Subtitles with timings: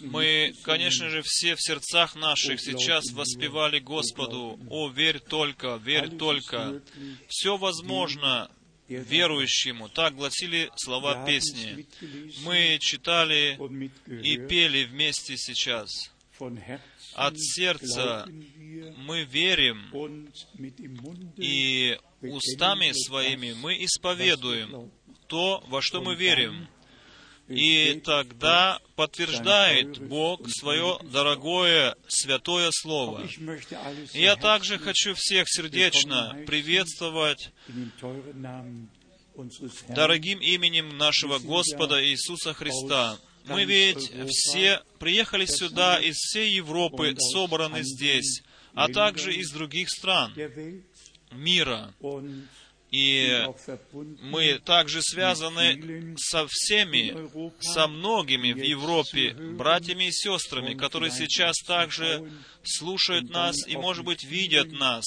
[0.00, 6.82] Мы, конечно же, все в сердцах наших сейчас воспевали Господу, «О, верь только, верь только».
[7.28, 8.50] Все возможно
[8.88, 9.88] верующему.
[9.88, 11.86] Так гласили слова песни.
[12.44, 13.58] Мы читали
[14.06, 15.88] и пели вместе сейчас.
[17.14, 18.26] От сердца
[18.96, 19.90] мы верим,
[21.36, 24.90] и устами своими мы исповедуем
[25.26, 26.66] то, во что мы верим.
[27.50, 33.26] И тогда подтверждает Бог свое дорогое святое Слово.
[34.12, 37.50] И я также хочу всех сердечно приветствовать
[39.88, 43.18] дорогим именем нашего Господа Иисуса Христа.
[43.46, 48.42] Мы ведь все приехали сюда из всей Европы, собраны здесь,
[48.74, 50.32] а также из других стран
[51.32, 51.92] мира.
[52.90, 53.46] И
[54.20, 57.14] мы также связаны со всеми,
[57.60, 62.28] со многими в Европе, братьями и сестрами, которые сейчас также
[62.64, 65.04] слушают нас и, может быть, видят нас,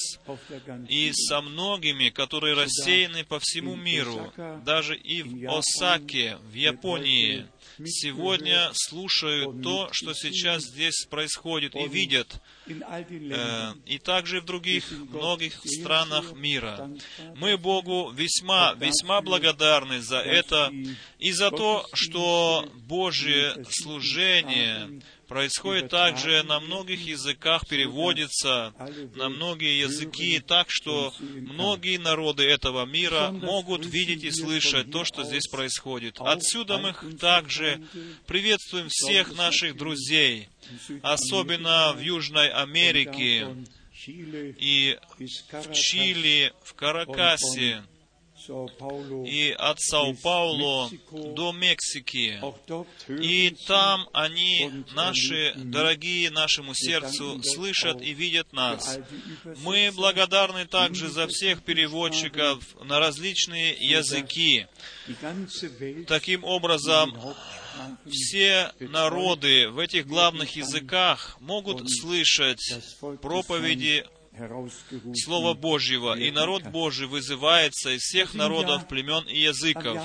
[0.87, 4.31] и со многими, которые рассеяны по всему миру,
[4.65, 7.47] даже и в Осаке, в Японии,
[7.85, 15.59] сегодня слушают то, что сейчас здесь происходит, и видят, э, и также в других многих
[15.65, 16.89] странах мира.
[17.35, 20.71] Мы Богу весьма, весьма благодарны за это
[21.19, 28.73] и за то, что Божье служение происходит также на многих языках, переводится
[29.15, 35.23] на многие языки, так что многие народы этого мира могут видеть и слышать то, что
[35.23, 36.17] здесь происходит.
[36.19, 37.81] Отсюда мы также
[38.27, 40.49] приветствуем всех наших друзей,
[41.01, 43.47] особенно в Южной Америке
[44.05, 44.97] и
[45.51, 47.83] в Чили, в Каракасе,
[48.49, 50.89] и от Сау-Пауло
[51.35, 52.41] до Мексики.
[53.09, 58.99] И там они, наши дорогие нашему сердцу, слышат и видят нас.
[59.63, 64.67] Мы благодарны также за всех переводчиков на различные языки.
[66.07, 67.15] Таким образом,
[68.09, 72.75] все народы в этих главных языках могут слышать
[73.21, 74.05] проповеди
[75.13, 79.99] Слова Божьего, и народ Божий вызывается из всех народов, племен и языков.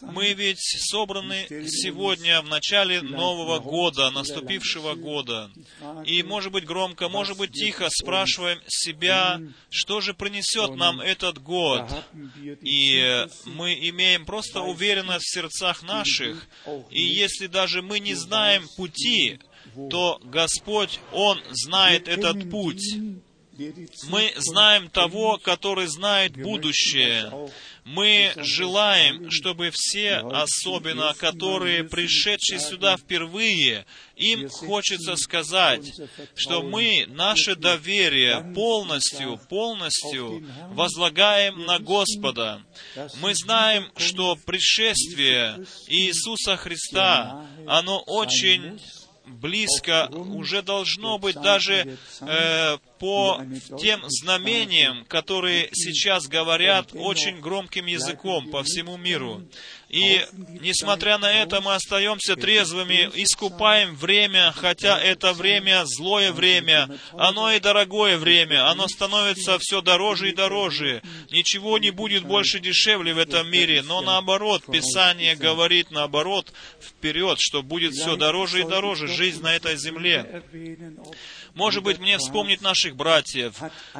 [0.00, 5.50] Мы ведь собраны сегодня в начале Нового года, наступившего года,
[6.04, 11.88] и, может быть, громко, может быть, тихо спрашиваем себя, что же принесет нам этот год.
[12.60, 16.46] И мы имеем просто уверенность в сердцах наших,
[16.90, 19.38] и если даже мы не знаем пути,
[19.90, 22.96] то Господь, Он знает этот путь.
[24.08, 27.50] Мы знаем того, который знает будущее.
[27.84, 35.92] Мы желаем, чтобы все, особенно которые пришедшие сюда впервые, им хочется сказать,
[36.34, 42.62] что мы наше доверие полностью, полностью возлагаем на Господа.
[43.20, 48.80] Мы знаем, что пришествие Иисуса Христа, оно очень
[49.26, 53.40] близко уже должно быть даже э, по
[53.78, 59.42] тем знамениям, которые сейчас говорят очень громким языком по всему миру.
[59.94, 60.26] И,
[60.60, 67.60] несмотря на это, мы остаемся трезвыми, искупаем время, хотя это время, злое время, оно и
[67.60, 71.00] дорогое время, оно становится все дороже и дороже.
[71.30, 77.62] Ничего не будет больше дешевле в этом мире, но наоборот, Писание говорит наоборот, вперед, что
[77.62, 80.42] будет все дороже и дороже, жизнь на этой земле.
[81.54, 83.54] Может быть, мне вспомнить наших братьев.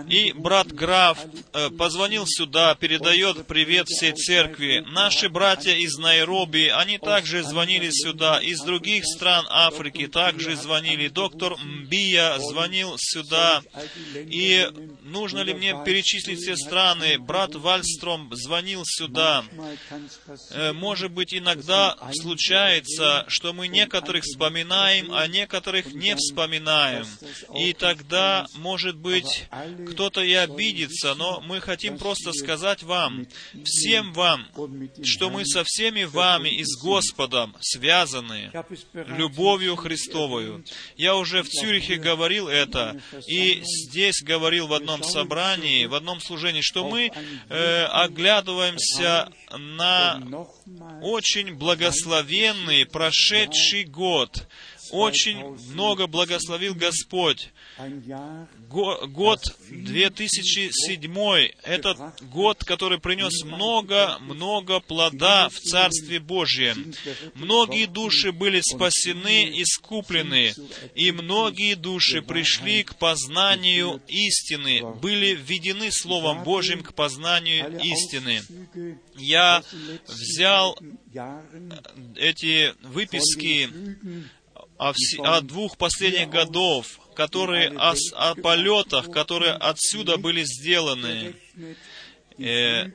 [0.08, 1.18] И брат Граф
[1.52, 4.84] э, позвонил сюда, передает привет всей церкви.
[4.90, 8.38] Наши братья из Найроби, они также звонили сюда.
[8.40, 11.08] Из других стран Африки также звонили.
[11.08, 13.62] Доктор Мбия звонил сюда.
[14.14, 14.66] И
[15.02, 17.18] нужно ли мне перечислить все страны?
[17.18, 19.44] Брат Вальстром звонил сюда.
[20.50, 27.06] Э, может быть, иногда случается, что мы некоторых вспоминаем, а некоторых не вспоминаем.
[27.56, 29.44] И тогда, может быть,
[29.90, 33.26] кто-то и обидится, но мы хотим просто сказать вам,
[33.64, 34.46] всем вам,
[35.02, 38.52] что мы со всеми вами и с Господом связаны
[38.92, 40.64] любовью Христовою.
[40.96, 46.60] Я уже в Цюрихе говорил это, и здесь говорил в одном собрании, в одном служении,
[46.60, 47.10] что мы
[47.48, 50.22] э, оглядываемся на
[51.02, 54.46] очень благословенный прошедший год,
[54.90, 57.50] очень много благословил Господь.
[58.68, 59.40] Год
[59.70, 66.92] 2007— это год, который принес много-много плода в Царстве Божьем.
[67.34, 70.54] Многие души были спасены, искуплены,
[70.94, 78.42] и многие души пришли к познанию истины, были введены Словом Божьим к познанию истины.
[79.16, 79.62] Я
[80.06, 80.78] взял
[82.16, 83.70] эти выписки
[84.78, 85.18] о, вс...
[85.18, 91.34] о двух последних годов, которые о, о полетах, которые отсюда были сделаны.
[92.36, 92.86] Э,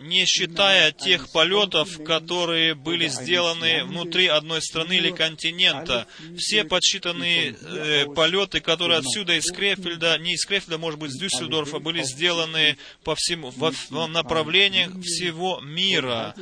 [0.00, 6.08] не считая тех полетов, которые были сделаны внутри одной страны или континента.
[6.36, 11.78] Все подсчитанные э, полеты, которые отсюда из Крефельда, не из Крефельда, может быть, из Дюссельдорфа,
[11.78, 16.34] были сделаны по всему, во, в направлениях всего мира.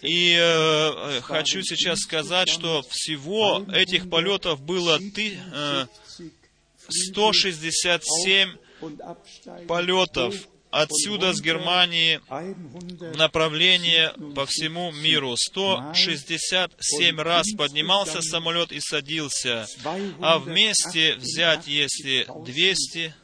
[0.00, 5.86] И э, хочу сейчас сказать, что всего этих полетов было ты, э,
[6.88, 8.50] 167
[9.66, 10.36] полетов
[10.82, 12.20] отсюда, с Германии,
[13.16, 15.34] направление по всему миру.
[15.36, 19.66] 167 раз поднимался самолет и садился.
[20.20, 23.14] А вместе взять, если 200,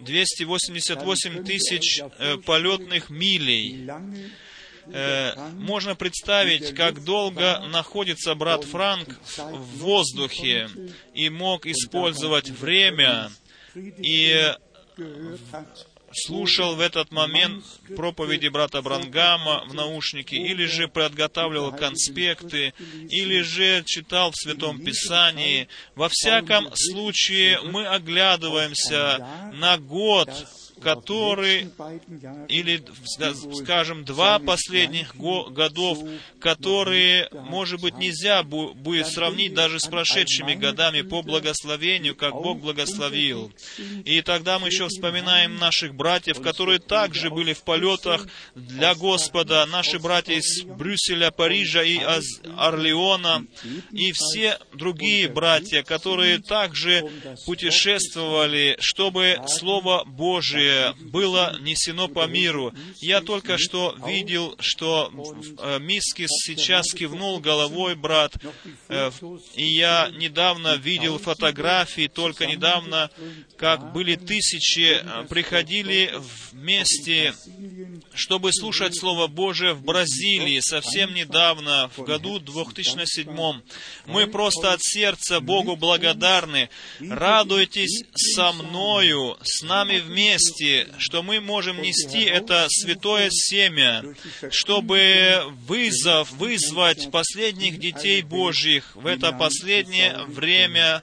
[0.00, 3.88] 288 тысяч э, полетных милей,
[4.86, 10.68] э, можно представить, как долго находится брат Франк в воздухе
[11.14, 13.30] и мог использовать время
[13.76, 14.54] и
[16.12, 17.64] слушал в этот момент
[17.96, 22.74] проповеди брата Брангама в наушнике, или же подготавливал конспекты,
[23.10, 25.68] или же читал в Святом Писании.
[25.94, 30.30] Во всяком случае, мы оглядываемся на год,
[30.80, 31.70] который,
[32.48, 32.82] или,
[33.62, 35.98] скажем, два последних годов,
[36.40, 43.52] которые, может быть, нельзя будет сравнить даже с прошедшими годами по благословению, как Бог благословил.
[44.04, 49.98] И тогда мы еще вспоминаем наших братьев, которые также были в полетах для Господа, наши
[49.98, 51.98] братья из Брюсселя, Парижа и
[52.56, 53.44] Орлеона,
[53.92, 57.04] и все другие братья, которые также
[57.44, 62.72] путешествовали, чтобы Слово Божие было несено по миру.
[63.00, 65.10] Я только что видел, что
[65.58, 68.34] э, Мискис сейчас кивнул головой, брат,
[68.88, 69.10] э,
[69.54, 73.10] и я недавно видел фотографии, только недавно,
[73.56, 75.24] как были тысячи, э,
[75.88, 76.12] приходили
[76.52, 77.34] вместе,
[78.14, 83.28] чтобы слушать Слово Божие в Бразилии, совсем недавно, в году 2007.
[84.06, 86.68] Мы просто от сердца Богу благодарны.
[87.00, 94.04] Радуйтесь со мною, с нами вместе, что мы можем нести это святое семя,
[94.50, 101.02] чтобы вызов, вызвать последних детей Божьих в это последнее время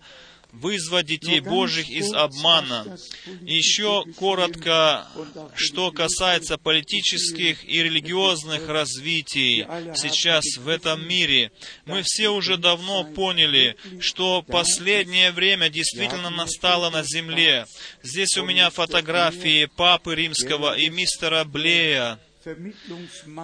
[0.62, 2.98] вызвать детей Божьих из обмана.
[3.42, 5.08] Еще коротко,
[5.56, 9.66] что касается политических и религиозных развитий
[9.96, 11.52] сейчас в этом мире.
[11.86, 17.66] Мы все уже давно поняли, что последнее время действительно настало на земле.
[18.04, 22.20] Здесь у меня фотографии Папы Римского и мистера Блея,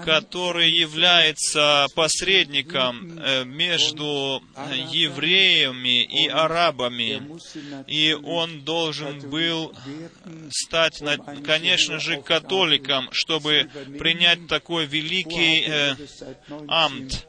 [0.06, 4.44] который является посредником э, между
[4.92, 7.24] евреями и арабами.
[7.88, 9.74] И он должен был
[10.50, 11.02] стать,
[11.44, 15.96] конечно же, католиком, чтобы принять такой великий э,
[16.68, 17.28] амт.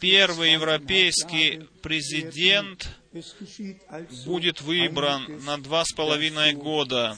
[0.00, 2.88] первый европейский президент
[4.26, 7.16] будет выбран на два с половиной года.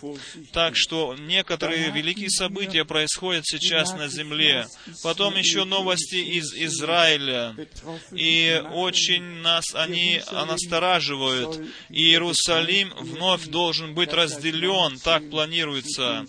[0.52, 4.66] Так что некоторые великие события происходят сейчас на земле.
[5.02, 7.56] Потом еще новости из Израиля.
[8.12, 11.60] И очень нас они настораживают.
[11.88, 16.26] Иерусалим вновь должен быть разделен, так планируется,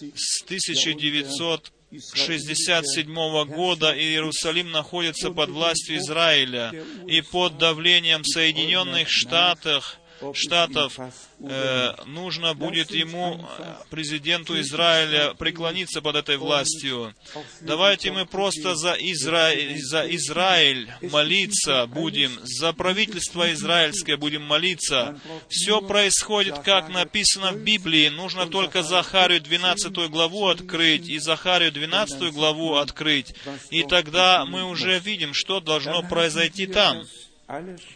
[0.00, 6.72] с 1900 1967 года Иерусалим находится под властью Израиля
[7.06, 9.98] и под давлением Соединенных Штатов,
[10.34, 10.98] Штатов
[11.40, 13.44] э, нужно будет ему,
[13.90, 17.14] президенту Израиля, преклониться под этой властью.
[17.60, 25.18] Давайте мы просто за Израиль, за Израиль молиться будем, за правительство израильское будем молиться.
[25.48, 28.08] Все происходит, как написано в Библии.
[28.08, 33.34] Нужно только Захарию 12 главу открыть и Захарию 12 главу открыть.
[33.70, 37.02] И тогда мы уже видим, что должно произойти там.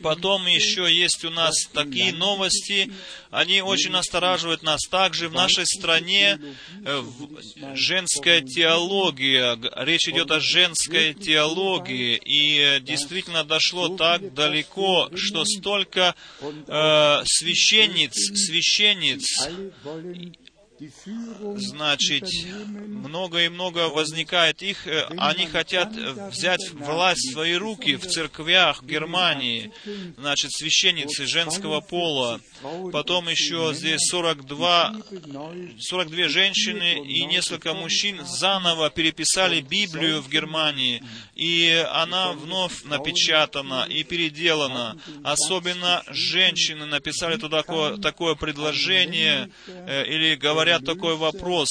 [0.02, 2.92] Потом еще есть у нас такие новости,
[3.30, 4.82] они очень настораживают нас.
[4.90, 6.38] Также в нашей стране.
[6.84, 7.02] Э,
[7.74, 16.14] женская теология, речь идет о женской теологии, и э, действительно дошло так далеко, что столько
[16.40, 18.14] э, священниц,
[18.46, 19.24] священниц
[21.56, 22.24] значит,
[22.66, 28.82] много и много возникает их, э, они хотят взять власть в свои руки в церквях
[28.82, 29.72] Германии,
[30.16, 32.40] значит, священницы женского пола.
[32.92, 34.96] Потом еще здесь 42,
[35.80, 41.02] 42 женщины и несколько мужчин заново переписали Библию в Германии,
[41.34, 44.98] и она вновь напечатана и переделана.
[45.22, 51.68] Особенно женщины написали туда такое, такое предложение э, или говорят, говорят такой вопрос,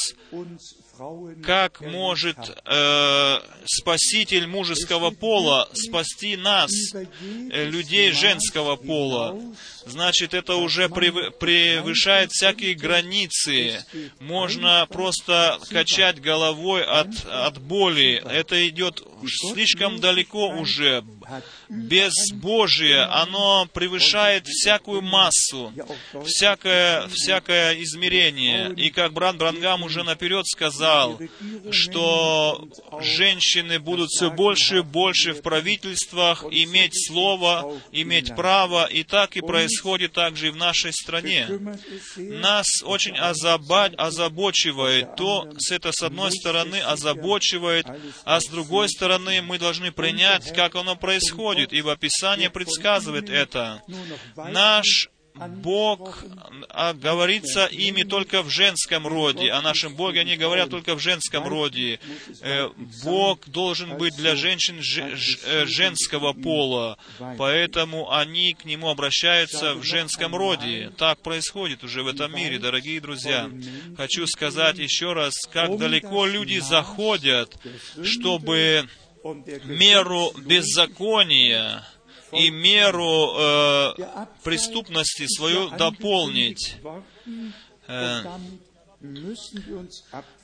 [1.44, 9.38] как может э, Спаситель мужеского пола спасти нас, э, людей женского пола?
[9.86, 13.86] Значит, это уже превышает всякие границы.
[14.20, 18.24] Можно просто качать головой от, от боли.
[18.28, 19.04] Это идет
[19.54, 21.04] слишком далеко уже.
[21.70, 25.74] Безбожие, оно превышает всякую массу,
[26.26, 28.74] всякое, всякое измерение.
[28.76, 31.20] И как брат Брангам уже наперед сказал,
[31.72, 32.68] что
[33.02, 39.42] женщины будут все больше и больше в правительствах иметь слово, иметь право, и так и
[39.42, 39.75] происходит
[40.08, 41.48] также и в нашей стране.
[42.16, 47.88] Нас очень озабочивает то, с этой с одной стороны озабочивает,
[48.24, 53.82] а с другой стороны, мы должны принять, как оно происходит, ибо Писание предсказывает это.
[54.36, 56.24] Наш Бог
[56.70, 59.52] а, говорится ими только в женском роде.
[59.52, 62.00] О нашем Боге они говорят только в женском роде.
[62.42, 62.70] Э,
[63.04, 66.98] Бог должен быть для женщин э, женского пола,
[67.38, 70.92] поэтому они к Нему обращаются в женском роде.
[70.98, 73.50] Так происходит уже в этом мире, дорогие друзья.
[73.98, 77.58] Хочу сказать еще раз, как далеко люди заходят,
[78.02, 78.88] чтобы
[79.66, 81.84] меру беззакония
[82.38, 83.94] и меру э,
[84.44, 86.78] преступности свою дополнить.
[87.88, 88.24] Э,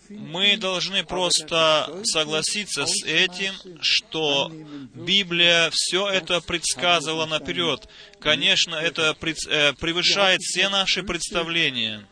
[0.10, 4.52] мы должны просто согласиться с этим, что
[4.94, 7.88] Библия все это предсказывала наперед.
[8.20, 12.06] Конечно, это э, превышает все наши представления.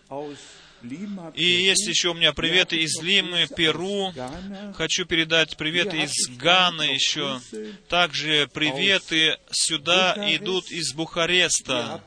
[1.35, 4.13] И есть еще у меня приветы из Лимы, Перу.
[4.75, 7.39] Хочу передать приветы из Ганы еще.
[7.87, 12.01] Также приветы сюда идут из Бухареста.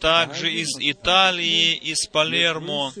[0.00, 2.92] Также из Италии, из Палермо.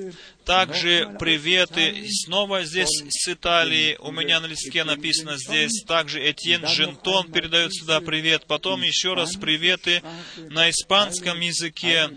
[0.46, 3.96] Также приветы снова здесь с Италии.
[3.98, 5.82] У меня на листке написано здесь.
[5.84, 8.44] Также Этьен Жентон передает сюда привет.
[8.46, 10.02] Потом еще раз приветы
[10.36, 12.08] на испанском языке.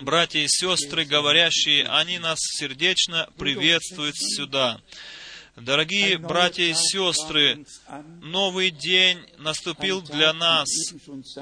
[0.00, 4.80] Братья и сестры, говорящие, они нас сердечно приветствуют сюда.
[5.56, 7.66] Дорогие братья и сестры,
[8.22, 10.66] новый день наступил для нас.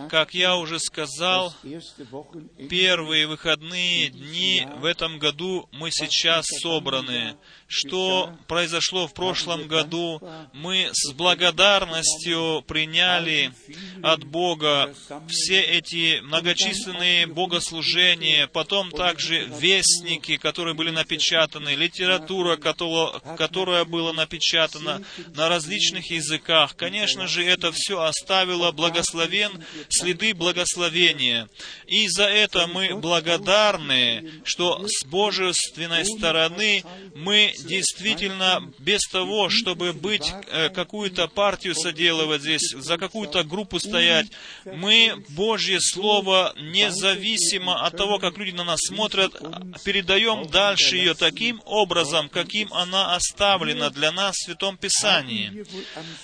[0.09, 1.55] Как я уже сказал,
[2.69, 7.37] первые выходные дни в этом году мы сейчас собраны.
[7.69, 10.21] что произошло в прошлом году,
[10.53, 13.53] мы с благодарностью приняли
[14.03, 14.93] от Бога
[15.29, 25.03] все эти многочисленные богослужения, потом также вестники, которые были напечатаны, литература, которая была напечатана
[25.35, 26.77] на различных языках.
[26.77, 31.49] Конечно же, это все оставило благословен, следы благословения.
[31.87, 36.83] И за это мы благодарны, что с божественной стороны
[37.15, 44.27] мы действительно без того, чтобы быть э, какую-то партию соделывать здесь, за какую-то группу стоять,
[44.65, 49.33] мы Божье Слово, независимо от того, как люди на нас смотрят,
[49.85, 55.65] передаем дальше ее таким образом, каким она оставлена для нас в Святом Писании.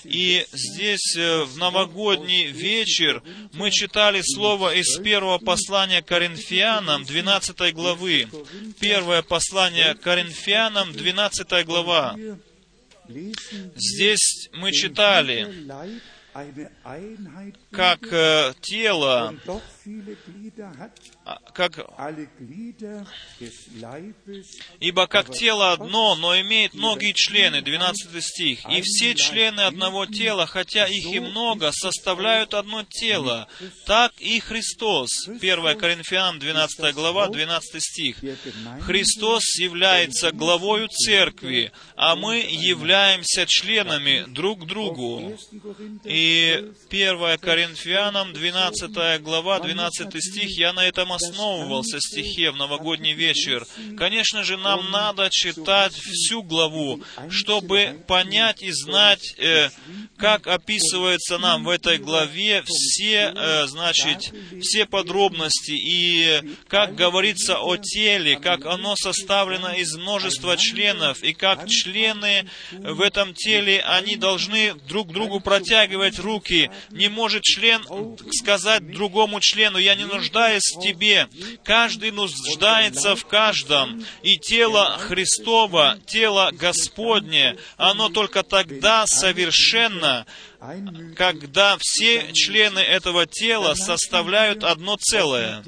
[0.04, 8.28] И здесь э, в новогодний вечер мы читали слово из первого послания Коринфянам, 12 главы.
[8.80, 12.16] Первое послание Коринфянам, 12 12 глава.
[13.76, 15.48] Здесь мы читали,
[17.70, 19.34] как э, тело
[21.52, 21.78] как
[24.80, 30.46] Ибо как тело одно, но имеет многие члены, 12 стих, и все члены одного тела,
[30.46, 33.48] хотя их и много, составляют одно тело,
[33.86, 35.28] так и Христос.
[35.28, 38.18] 1 Коринфянам 12 глава, 12 стих.
[38.82, 45.38] Христос является главою церкви, а мы являемся членами друг другу.
[46.04, 49.75] И 1 Коринфянам 12 глава, 12
[50.20, 53.66] стих, я на этом основывался стихе в новогодний вечер.
[53.96, 59.70] Конечно же, нам надо читать всю главу, чтобы понять и знать, э,
[60.16, 67.76] как описывается нам в этой главе все, э, значит, все подробности и как говорится о
[67.76, 74.74] теле, как оно составлено из множества членов, и как члены в этом теле, они должны
[74.74, 76.70] друг другу протягивать руки.
[76.90, 77.82] Не может член
[78.32, 81.28] сказать другому члену, я не нуждаюсь в тебе.
[81.64, 84.04] Каждый нуждается в каждом.
[84.22, 90.26] И тело Христово, тело Господне, оно только тогда совершенно,
[91.16, 95.62] когда все члены этого тела составляют одно целое.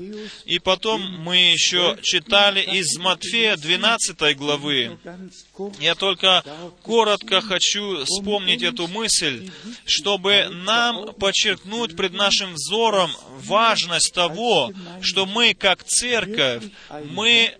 [0.45, 4.99] И потом мы еще читали из Матфея 12 главы.
[5.79, 6.43] Я только
[6.83, 9.51] коротко хочу вспомнить эту мысль,
[9.85, 16.65] чтобы нам подчеркнуть пред нашим взором важность того, что мы, как церковь,
[17.11, 17.55] мы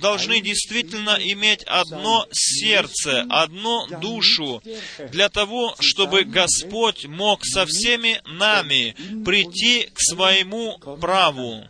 [0.00, 4.62] должны действительно иметь одно сердце, одну душу,
[5.10, 11.68] для того, чтобы Господь мог со всеми нами прийти к своему праву.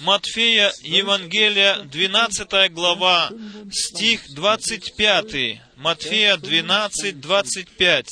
[0.00, 3.30] Матфея, Евангелие, 12 глава,
[3.72, 5.60] стих 25.
[5.76, 8.06] Матфея 12, 25.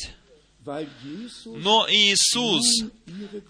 [1.46, 2.64] Но Иисус,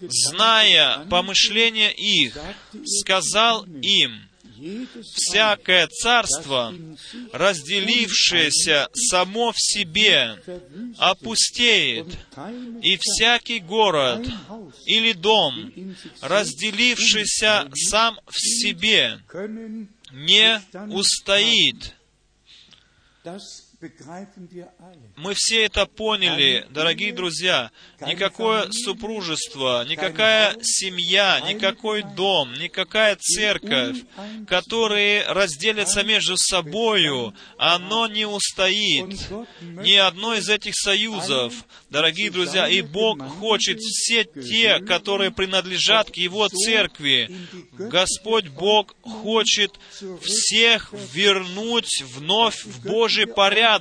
[0.01, 2.37] зная помышления их,
[2.85, 4.27] сказал им,
[5.15, 6.73] всякое царство,
[7.31, 10.41] разделившееся само в себе,
[10.97, 12.07] опустеет,
[12.81, 14.27] и всякий город
[14.85, 15.71] или дом,
[16.21, 19.19] разделившийся сам в себе,
[20.11, 21.95] не устоит.
[25.17, 27.71] Мы все это поняли, дорогие друзья.
[27.99, 33.97] Никакое супружество, никакая семья, никакой дом, никакая церковь,
[34.47, 39.29] которые разделятся между собою, оно не устоит.
[39.61, 41.53] Ни одно из этих союзов,
[41.89, 47.29] дорогие друзья, и Бог хочет все те, которые принадлежат к Его церкви,
[47.73, 49.73] Господь Бог хочет
[50.21, 53.72] всех вернуть вновь в Божий порядок,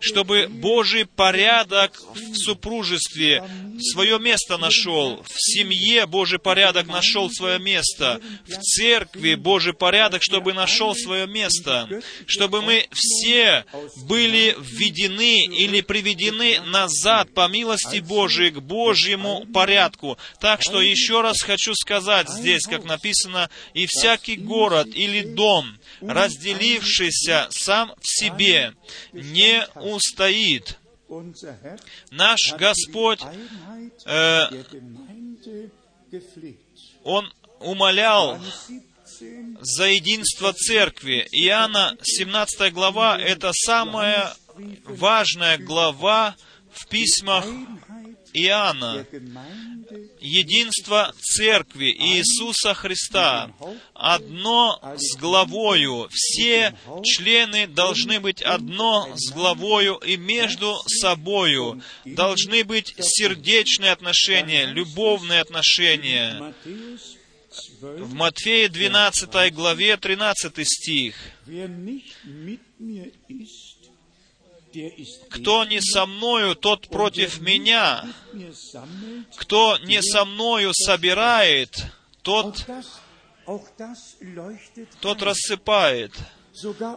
[0.00, 3.42] чтобы Божий порядок в супружестве
[3.80, 10.52] свое место нашел, в семье Божий порядок нашел свое место, в церкви Божий порядок, чтобы
[10.52, 11.88] нашел свое место,
[12.26, 13.64] чтобы мы все
[14.06, 20.18] были введены или приведены назад по милости Божией к Божьему порядку.
[20.40, 27.48] Так что еще раз хочу сказать здесь, как написано, «И всякий город или дом, разделившийся
[27.50, 28.74] сам в себе,
[29.12, 30.78] не устоит».
[32.10, 33.20] Наш Господь,
[34.06, 34.46] э,
[37.04, 38.40] Он умолял
[39.60, 41.28] за единство церкви.
[41.32, 44.34] Иоанна 17 глава— это самая
[44.84, 46.34] важная глава
[46.72, 47.44] в письмах
[48.34, 49.06] Иоанна,
[50.20, 53.52] единство Церкви Иисуса Христа,
[53.94, 56.08] одно с главою.
[56.10, 61.82] Все члены должны быть одно с главою и между собою.
[62.04, 66.54] Должны быть сердечные отношения, любовные отношения.
[67.80, 71.16] В Матфея 12 главе 13 стих.
[75.30, 78.04] Кто не со мною, тот против меня.
[79.36, 81.70] Кто не со мною собирает,
[82.22, 82.66] тот,
[85.00, 86.12] тот рассыпает.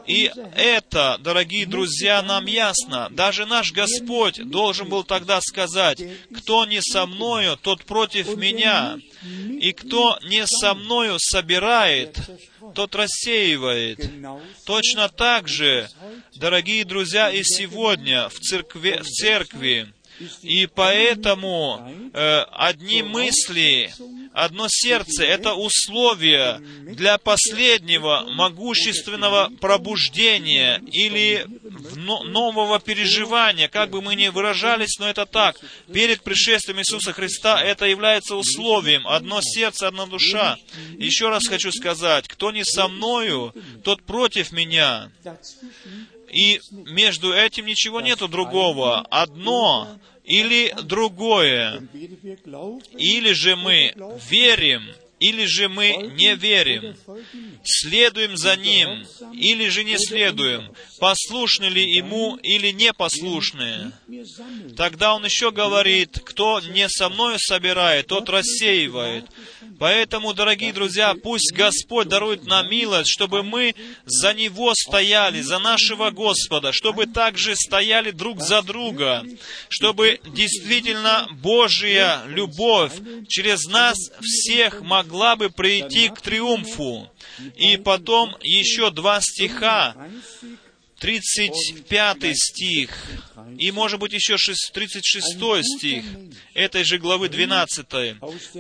[0.06, 3.08] И это, дорогие друзья, нам ясно.
[3.12, 6.02] Даже наш Господь должен был тогда сказать,
[6.36, 8.98] кто не со мною, тот против меня.
[9.60, 12.20] И кто не со мною собирает,
[12.74, 14.00] тот рассеивает.
[14.65, 15.89] Точно так же,
[16.36, 19.94] дорогие друзья, и сегодня в церкви, в церкви
[20.41, 23.93] и поэтому э, одни мысли,
[24.34, 31.45] одно сердце— это условие для последнего могущественного пробуждения или
[31.95, 35.58] нового переживания, как бы мы ни выражались, но это так.
[35.91, 39.08] Перед пришествием Иисуса Христа это является условием.
[39.08, 40.58] Одно сердце, одна душа.
[40.97, 45.12] Еще раз хочу сказать, кто не со мною, тот против меня.
[46.32, 49.06] И между этим ничего нету другого.
[49.10, 51.88] Одно или другое.
[52.98, 53.94] Или же мы
[54.30, 54.84] верим,
[55.19, 56.95] или же мы не верим,
[57.63, 63.93] следуем за Ним, или же не следуем, послушны ли Ему или непослушны.
[64.75, 69.25] Тогда Он еще говорит, кто не со мною собирает, тот рассеивает.
[69.80, 73.73] Поэтому, дорогие друзья, пусть Господь дарует нам милость, чтобы мы
[74.06, 79.25] за Него стояли, за нашего Господа, чтобы также стояли друг за друга,
[79.69, 82.93] чтобы действительно Божья любовь
[83.28, 85.05] через нас всех могла
[85.36, 87.10] бы прийти к триумфу.
[87.56, 89.96] И потом еще два стиха,
[91.00, 92.89] 35 стих,
[93.58, 95.38] и, может быть, еще 36
[95.78, 96.06] стих
[96.54, 98.18] этой же главы 12.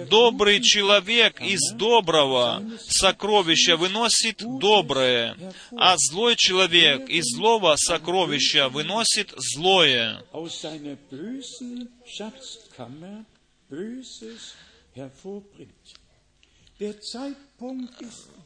[0.09, 5.37] «Добрый человек из доброго сокровища выносит доброе,
[5.75, 10.21] а злой человек из злого сокровища выносит злое».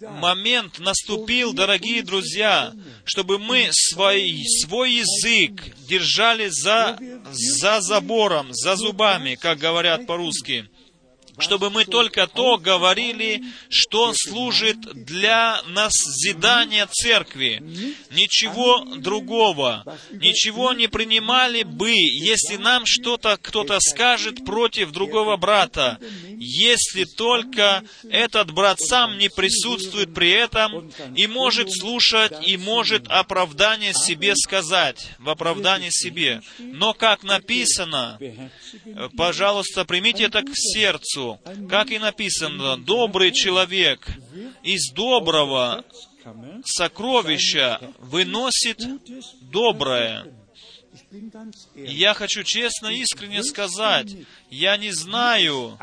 [0.02, 6.98] Момент наступил, дорогие друзья, чтобы мы свой, свой язык держали за,
[7.32, 10.70] за забором, за зубами, как говорят по-русски
[11.40, 17.62] чтобы мы только то говорили, что служит для назидания церкви.
[18.12, 19.84] Ничего другого.
[20.12, 26.00] Ничего не принимали бы, если нам что-то кто-то скажет против другого брата,
[26.38, 33.94] если только этот брат сам не присутствует при этом и может слушать, и может оправдание
[33.94, 36.42] себе сказать, в оправдание себе.
[36.60, 38.20] Но, как написано,
[39.18, 41.29] пожалуйста, примите это к сердцу,
[41.70, 44.08] как и написано, добрый человек
[44.64, 45.84] из доброго
[46.66, 48.80] сокровища выносит
[49.42, 50.34] доброе.
[51.76, 54.16] я хочу честно, искренне сказать,
[54.50, 55.78] я не знаю,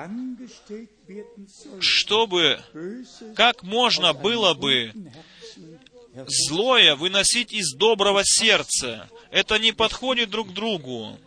[1.80, 2.60] чтобы,
[3.34, 4.92] как можно было бы
[6.26, 9.08] злое выносить из доброго сердца.
[9.30, 11.18] Это не подходит друг другу.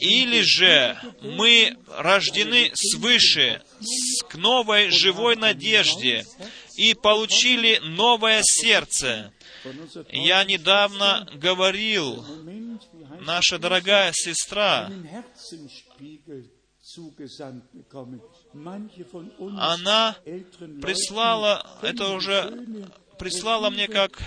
[0.00, 3.62] Или же мы рождены свыше,
[4.28, 6.24] к новой живой надежде,
[6.76, 9.32] и получили новое сердце.
[10.10, 12.24] Я недавно говорил,
[13.20, 14.90] наша дорогая сестра,
[19.58, 20.16] она
[20.80, 22.86] прислала, это уже
[23.18, 24.18] прислала мне как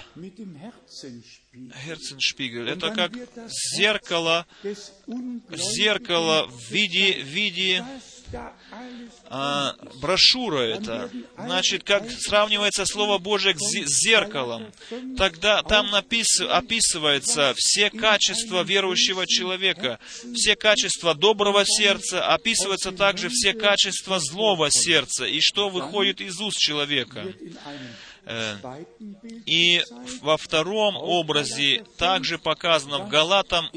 [1.53, 2.69] Герценшпигель.
[2.69, 3.11] Это как
[3.75, 4.45] зеркало,
[5.49, 7.83] зеркало в виде, в виде
[9.29, 11.09] а, брошюра это.
[11.37, 14.71] Значит, как сравнивается Слово Божие с зеркалом.
[15.17, 19.99] Тогда там напис, описывается все качества верующего человека,
[20.33, 26.57] все качества доброго сердца, описываются также все качества злого сердца, и что выходит из уст
[26.57, 27.25] человека.
[28.25, 28.57] Э,
[29.45, 29.81] и
[30.21, 33.67] во втором образе также показано в Галатам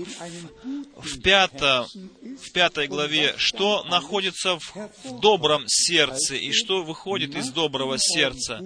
[0.96, 1.86] в, пятом,
[2.22, 8.60] в пятой главе, что находится в, в добром сердце и что выходит из доброго сердца.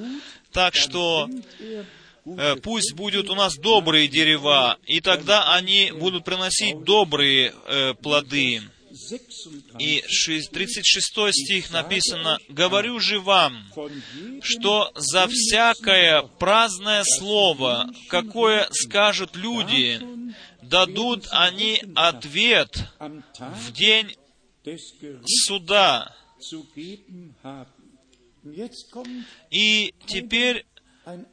[0.53, 1.29] Так что
[2.25, 8.63] э, пусть будут у нас добрые дерева, и тогда они будут приносить добрые э, плоды.
[9.79, 10.03] И
[10.49, 13.67] 36 стих написано, «Говорю же вам,
[14.43, 20.01] что за всякое праздное слово, какое скажут люди,
[20.63, 24.15] дадут они ответ в день
[25.27, 26.15] суда».
[29.51, 30.65] И теперь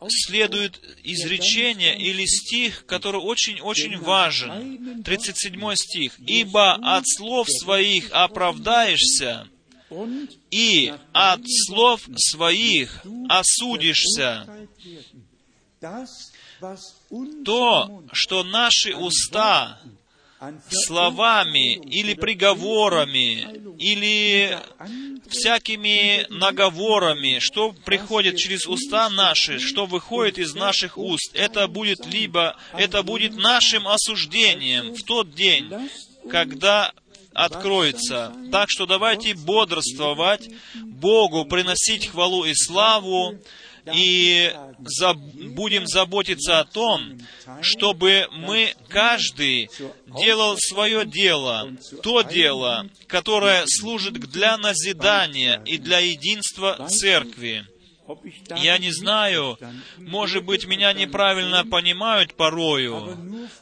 [0.10, 5.04] следует изречение или стих, который очень-очень важен.
[5.04, 6.20] 37 стих.
[6.20, 9.48] «Ибо от слов своих оправдаешься,
[10.52, 14.48] и от слов своих осудишься».
[17.44, 19.82] То, что наши уста
[20.70, 24.58] словами или приговорами или
[25.28, 32.58] всякими наговорами, что приходит через уста наши, что выходит из наших уст, это будет либо,
[32.74, 35.72] это будет нашим осуждением в тот день,
[36.30, 36.94] когда
[37.34, 38.34] откроется.
[38.52, 43.38] Так что давайте бодрствовать, Богу приносить хвалу и славу,
[43.94, 47.20] и заб, будем заботиться о том,
[47.62, 49.70] чтобы мы, каждый,
[50.18, 51.72] делал свое дело,
[52.02, 57.66] то дело, которое служит для назидания и для единства церкви.
[58.58, 59.58] Я не знаю,
[59.98, 63.18] может быть, меня неправильно понимают порою,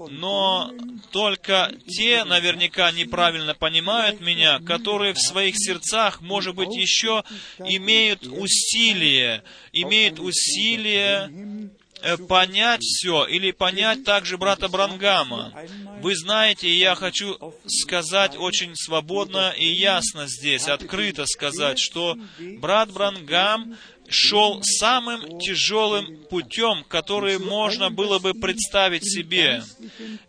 [0.09, 0.71] но
[1.11, 7.23] только те наверняка неправильно понимают меня, которые в своих сердцах, может быть, еще
[7.59, 11.69] имеют усилие, имеют усилие
[12.01, 15.53] э, понять все, или понять также брата Брангама.
[16.01, 22.17] Вы знаете, я хочу сказать очень свободно и ясно здесь, открыто сказать, что
[22.59, 23.77] брат Брангам
[24.13, 29.63] шел самым тяжелым путем, который можно было бы представить себе.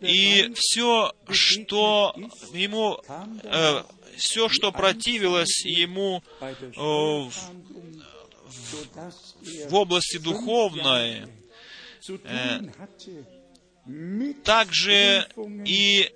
[0.01, 2.15] И все, что
[2.53, 2.99] ему,
[3.43, 3.83] э,
[4.17, 7.31] все, что противилось ему э, в,
[9.69, 11.27] в, области духовной,
[12.07, 12.59] э,
[14.43, 15.27] также
[15.65, 16.09] и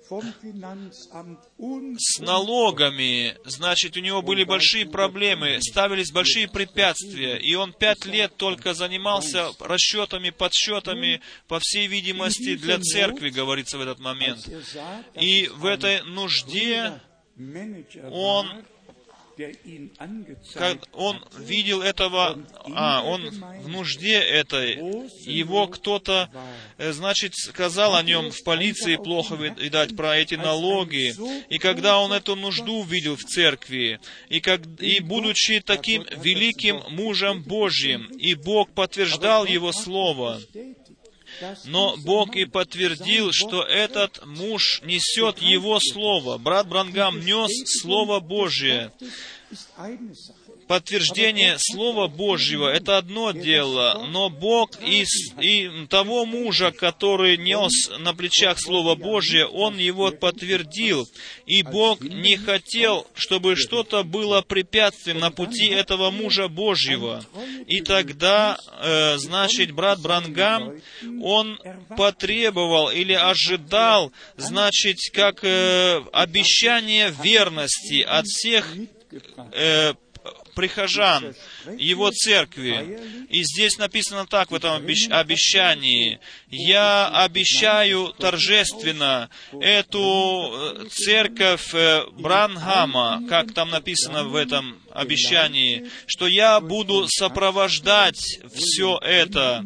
[1.98, 8.36] с налогами, значит, у него были большие проблемы, ставились большие препятствия, и он пять лет
[8.36, 14.48] только занимался расчетами, подсчетами, по всей видимости, для церкви, говорится в этот момент.
[15.14, 17.00] И в этой нужде
[18.10, 18.64] он
[20.92, 22.38] он видел этого,
[22.74, 24.74] а, он в нужде этой,
[25.24, 26.30] его кто-то,
[26.78, 31.14] э, значит, сказал о нем в полиции плохо, видать, про эти налоги,
[31.48, 37.42] и когда он эту нужду видел в церкви, и, как, и будучи таким великим мужем
[37.42, 40.40] Божьим, и Бог подтверждал его слово,
[41.64, 46.38] но Бог и подтвердил, что этот муж несет его слово.
[46.38, 48.92] Брат Брангам нес Слово Божие
[50.70, 55.08] подтверждение Слова Божьего— это одно дело, но Бог из
[55.40, 61.08] и того мужа, который нес на плечах Слово Божье, он его подтвердил.
[61.44, 67.24] И Бог не хотел, чтобы что-то было препятствием на пути этого мужа Божьего.
[67.66, 70.80] И тогда, э, значит, брат Брангам,
[71.20, 71.58] он
[71.96, 78.72] потребовал или ожидал, значит, как э, обещание верности от всех
[79.52, 79.94] э,
[80.54, 81.34] прихожан
[81.76, 83.26] его церкви.
[83.28, 86.20] И здесь написано так в этом обещании.
[86.50, 96.26] «Я обещаю торжественно эту э, церковь э, Бранхама, как там написано в этом обещании, что
[96.26, 99.64] я буду сопровождать все это,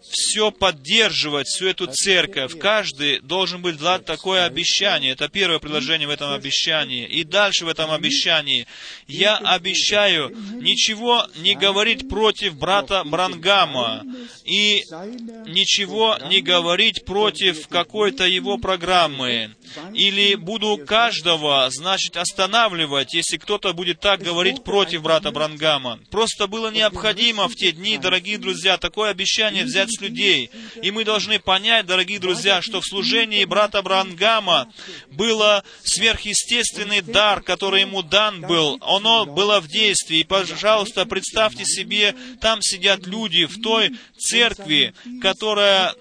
[0.00, 2.58] все поддерживать, всю эту церковь.
[2.58, 5.12] Каждый должен быть дать такое обещание.
[5.12, 7.06] Это первое предложение в этом обещании.
[7.06, 8.66] И дальше в этом обещании.
[9.06, 14.04] Я обещаю ничего не говорить против брата Брангама
[14.44, 14.84] и
[15.46, 19.54] ничего не говорить против какой-то его программы.
[19.94, 25.98] Или буду каждого, значит, останавливать, если кто-то будет так говорить против брата Брангама.
[26.10, 30.50] Просто было необходимо в те дни, дорогие друзья, такое обещание взять с людей.
[30.82, 34.72] И мы должны понять, дорогие друзья, что в служении брата Брангама
[35.10, 38.78] было сверхъестественный дар, который ему дан был.
[38.80, 40.20] Оно было в действии.
[40.20, 45.94] И, пожалуйста, представьте себе, там сидят люди в той церкви, которая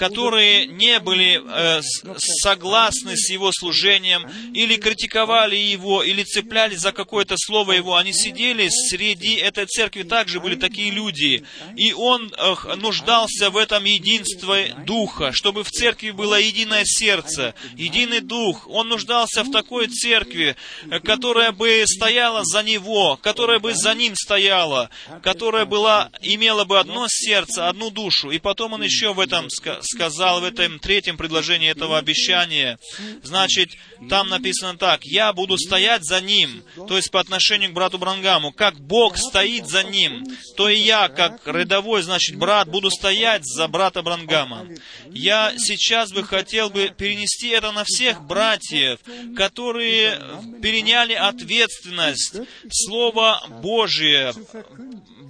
[0.00, 1.82] которые не были э,
[2.16, 7.96] согласны с его служением, или критиковали его, или цеплялись за какое-то слово его.
[7.96, 11.44] Они сидели среди этой церкви, также были такие люди.
[11.76, 18.20] И он э, нуждался в этом единстве Духа, чтобы в церкви было единое сердце, единый
[18.20, 18.66] Дух.
[18.68, 20.56] Он нуждался в такой церкви,
[21.04, 24.88] которая бы стояла за него, которая бы за ним стояла,
[25.22, 28.30] которая была, имела бы одно сердце, одну душу.
[28.30, 29.50] И потом он еще в этом
[29.90, 32.78] сказал в этом третьем предложении этого обещания.
[33.22, 33.70] Значит,
[34.08, 38.52] там написано так, «Я буду стоять за ним», то есть по отношению к брату Брангаму.
[38.52, 40.24] Как Бог стоит за ним,
[40.56, 44.66] то и я, как рядовой, значит, брат, буду стоять за брата Брангама.
[45.10, 49.00] Я сейчас бы хотел бы перенести это на всех братьев,
[49.36, 50.20] которые
[50.62, 52.36] переняли ответственность,
[52.70, 54.32] Слово Божие,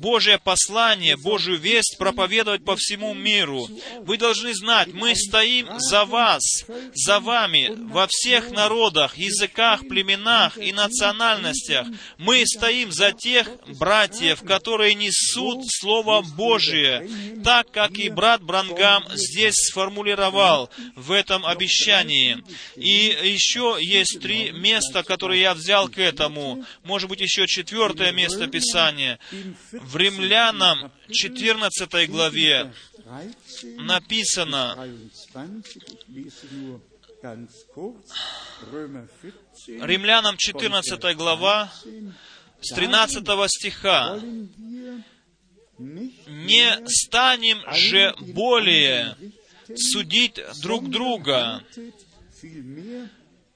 [0.01, 3.69] Божье послание, Божью весть проповедовать по всему миру.
[4.01, 6.43] Вы должны знать, мы стоим за вас,
[6.95, 11.87] за вами, во всех народах, языках, племенах и национальностях.
[12.17, 13.47] Мы стоим за тех
[13.79, 17.07] братьев, которые несут Слово Божие,
[17.45, 22.43] так как и брат Брангам здесь сформулировал в этом обещании.
[22.75, 26.65] И еще есть три места, которые я взял к этому.
[26.85, 29.19] Может быть, еще четвертое место Писания.
[29.91, 32.73] В Римлянам 14 главе
[33.79, 34.77] написано,
[39.67, 41.73] Римлянам 14 глава,
[42.61, 44.21] с 13 стиха.
[45.79, 49.17] «Не станем же более
[49.75, 51.65] судить друг друга,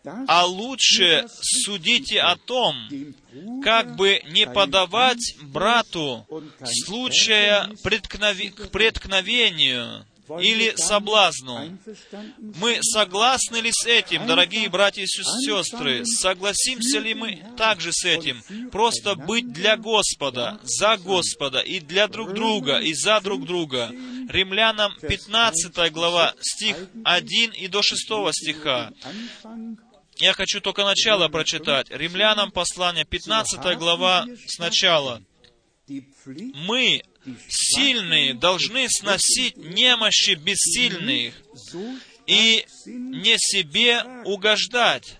[0.04, 2.76] а лучше судите о том,
[3.62, 6.26] как бы не подавать брату
[6.86, 10.04] случая к преткновению
[10.40, 11.78] или соблазну.
[12.38, 16.04] Мы согласны ли с этим, дорогие братья и сестры?
[16.06, 18.42] Согласимся ли мы также с этим?
[18.70, 23.90] Просто быть для Господа, за Господа, и для друг друга, и за друг друга.
[24.28, 28.92] Римлянам 15 глава, стих 1 и до 6 стиха.
[30.16, 31.90] Я хочу только начало прочитать.
[31.90, 35.22] Римлянам послание, 15 глава, сначала.
[35.86, 37.02] Мы,
[37.48, 41.34] сильные, должны сносить немощи бессильных
[42.26, 45.18] и не себе угождать,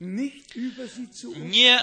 [0.00, 1.80] не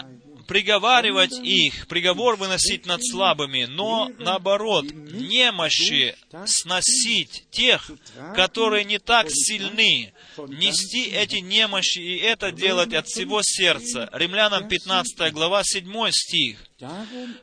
[0.50, 6.16] приговаривать их, приговор выносить над слабыми, но наоборот, немощи
[6.48, 7.92] сносить тех,
[8.36, 10.12] которые не так сильны,
[10.48, 14.10] нести эти немощи и это делать от всего сердца.
[14.12, 16.66] Римлянам 15 глава, 7 стих.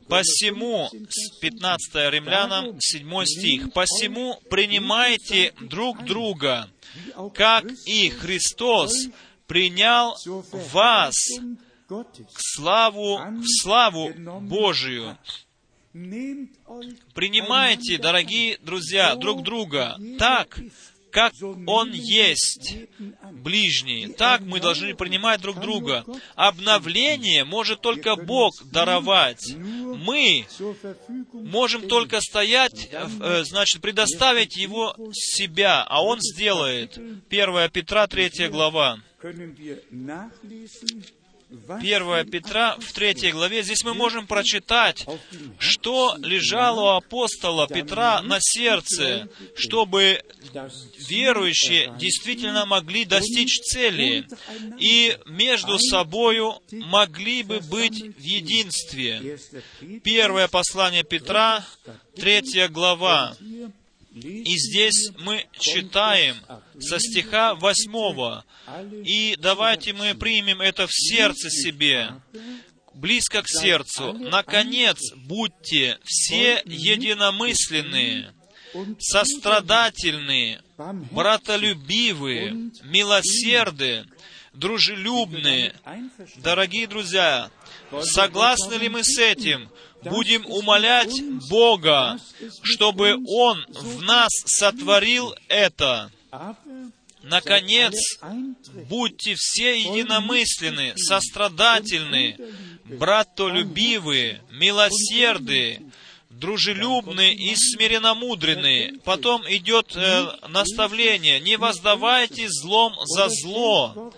[0.09, 0.91] Посему,
[1.41, 6.69] 15 Римлянам, 7 стих, «Посему принимайте друг друга,
[7.35, 8.91] как и Христос
[9.47, 10.17] принял
[10.73, 11.15] вас
[11.89, 15.17] к славу, в славу Божию.
[17.15, 20.59] Принимайте, дорогие друзья, друг друга так,
[21.11, 21.33] как
[21.67, 22.77] Он есть
[23.33, 24.09] ближний.
[24.09, 26.05] Так мы должны принимать друг друга.
[26.35, 29.55] Обновление может только Бог даровать.
[29.57, 30.45] Мы
[31.33, 36.99] можем только стоять, э, значит, предоставить Его себя, а Он сделает.
[37.31, 38.99] 1 Петра, 3 глава.
[41.49, 45.07] 1 Петра в 3 главе, здесь мы можем прочитать,
[45.59, 50.23] что лежало у апостола Петра на сердце, чтобы
[51.09, 54.27] верующие действительно могли достичь цели
[54.79, 59.39] и между собою могли бы быть в единстве.
[60.03, 61.65] Первое послание Петра,
[62.17, 63.37] 3 глава,
[64.17, 66.37] и здесь мы читаем
[66.81, 68.43] со стиха 8.
[69.05, 72.15] И давайте мы примем это в сердце себе,
[72.95, 74.15] близко к сердцу.
[74.15, 78.33] Наконец, будьте все единомысленные,
[78.99, 80.63] сострадательные,
[81.11, 84.07] братолюбивые, милосердные,
[84.55, 85.75] дружелюбные.
[86.37, 87.51] Дорогие друзья,
[88.01, 89.71] согласны ли мы с этим?
[90.11, 91.13] Будем умолять
[91.49, 92.19] Бога,
[92.63, 96.11] чтобы Он в нас сотворил это.
[97.23, 97.95] Наконец,
[98.89, 102.37] будьте все единомысленны, сострадательны,
[102.85, 105.83] братолюбивые, милосердные,
[106.31, 108.99] дружелюбные и смиренномудренные.
[109.05, 114.13] Потом идет э, наставление, не воздавайте злом за зло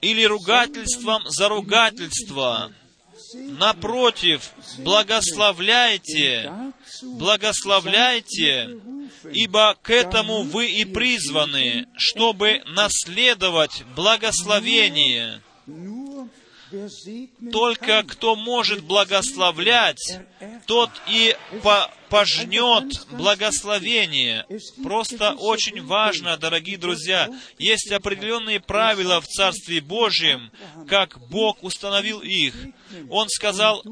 [0.00, 2.72] или ругательством за ругательство.
[3.34, 6.52] Напротив, благословляйте,
[7.02, 8.80] благословляйте,
[9.32, 15.40] ибо к этому вы и призваны, чтобы наследовать благословение.
[17.52, 20.20] Только кто может благословлять,
[20.66, 24.44] тот и по пожнет благословение.
[24.82, 30.50] Просто очень важно, дорогие друзья, есть определенные правила в Царстве Божьем,
[30.86, 32.54] как Бог установил их.
[33.08, 33.82] Он сказал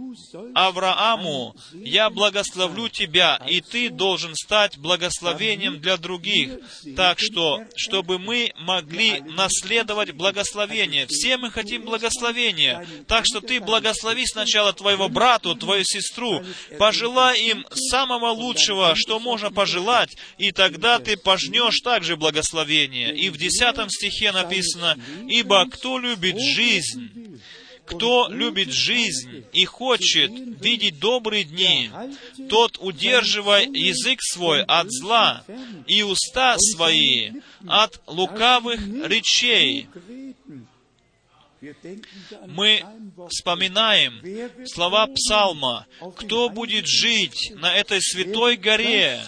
[0.54, 6.58] Аврааму, «Я благословлю тебя, и ты должен стать благословением для других».
[6.96, 11.06] Так что, чтобы мы могли наследовать благословение.
[11.06, 12.86] Все мы хотим благословения.
[13.06, 16.42] Так что ты благослови сначала твоего брату, твою сестру.
[16.78, 17.64] Пожелай им
[18.10, 23.16] самого лучшего, что можно пожелать, и тогда ты пожнешь также благословение.
[23.16, 24.96] И в десятом стихе написано,
[25.28, 27.40] «Ибо кто любит жизнь,
[27.86, 30.30] Кто любит жизнь и хочет
[30.62, 31.90] видеть добрые дни,
[32.48, 35.42] тот удерживай язык свой от зла
[35.88, 37.30] и уста свои
[37.66, 39.88] от лукавых речей.
[42.46, 42.82] Мы
[43.28, 49.20] вспоминаем слова Псалма, «Кто будет жить на этой святой горе?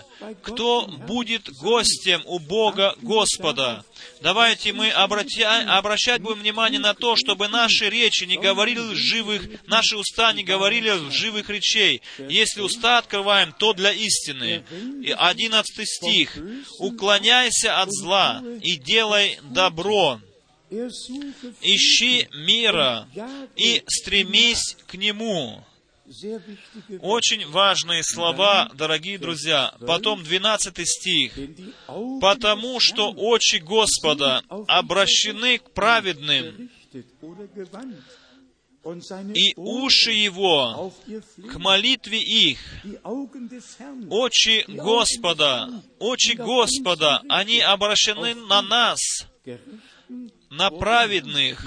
[0.43, 3.85] Кто будет гостем у Бога Господа?»
[4.21, 9.97] Давайте мы обратя, обращать будем внимание на то, чтобы наши речи не говорили живых, наши
[9.97, 12.03] уста не говорили живых речей.
[12.29, 14.65] Если уста открываем, то для истины.
[15.03, 16.39] И одиннадцатый стих.
[16.79, 20.21] «Уклоняйся от зла и делай добро,
[21.61, 23.09] ищи мира
[23.57, 25.65] и стремись к нему».
[27.01, 29.75] Очень важные слова, дорогие друзья.
[29.87, 31.39] Потом 12 стих.
[32.21, 36.69] «Потому что очи Господа обращены к праведным,
[39.35, 40.93] и уши Его
[41.51, 42.59] к молитве их.
[44.11, 48.99] Очи Господа, очи Господа, они обращены на нас,
[50.53, 51.65] на праведных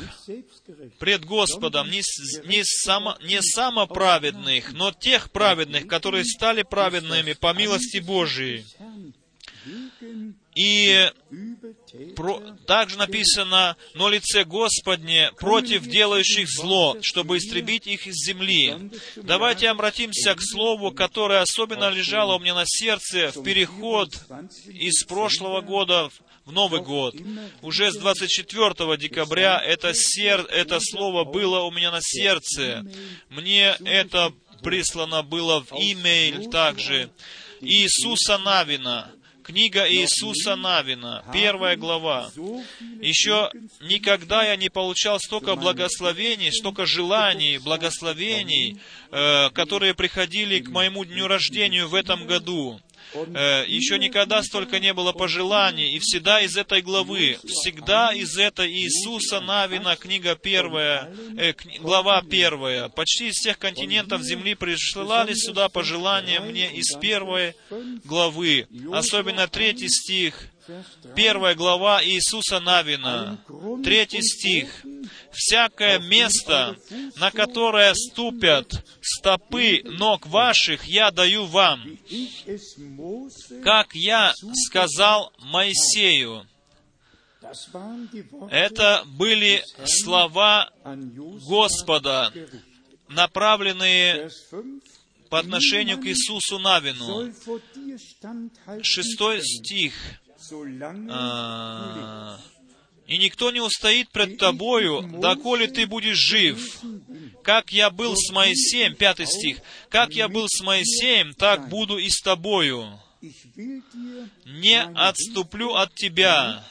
[1.00, 2.04] пред Господом, не,
[2.48, 8.64] не, само, не самоправедных, но тех праведных, которые стали праведными по милости Божией.
[10.56, 11.12] И
[12.16, 18.89] про, также написано, но лице Господне против делающих зло, чтобы истребить их из земли.
[19.18, 24.10] Давайте обратимся к слову, которое особенно лежало у меня на сердце в переход
[24.68, 26.10] из прошлого года
[26.45, 27.16] в Новый год.
[27.62, 30.41] Уже с 24 декабря это, сер...
[30.51, 32.86] это слово было у меня на сердце.
[33.30, 34.32] Мне это
[34.64, 37.10] прислано было в имейл также.
[37.62, 39.12] Иисуса Навина.
[39.46, 42.32] Книга Иисуса Навина, первая глава.
[43.00, 48.80] Еще никогда я не получал столько благословений, столько желаний, благословений,
[49.12, 52.82] э, которые приходили к моему дню рождения в этом году.
[53.14, 58.72] Э, еще никогда столько не было пожеланий, и всегда из этой главы, всегда из этой
[58.72, 62.89] Иисуса Навина, книга первая, э, глава первая.
[62.89, 67.56] Почти из всех континентов Земли присылали сюда пожелания мне из первой
[68.03, 70.49] главы, особенно третий стих,
[71.16, 73.38] Первая глава Иисуса Навина,
[73.84, 74.84] третий стих.
[75.32, 76.78] «Всякое место,
[77.18, 81.97] на которое ступят стопы ног ваших, я даю вам,
[83.64, 84.34] как я
[84.68, 86.47] сказал Моисею».
[88.49, 90.72] Это были слова
[91.47, 92.34] Господа,
[93.08, 94.30] направленные
[95.30, 97.34] по отношению к Иисусу Навину.
[98.82, 99.93] Шестой стих.
[101.10, 102.39] А,
[103.08, 106.82] «И никто не устоит пред тобою, доколе ты будешь жив.
[107.43, 112.10] Как я был с Моисеем», пятый стих, «как я был с Моисеем, так буду и
[112.10, 112.99] с тобою.
[114.45, 116.64] Не отступлю от тебя,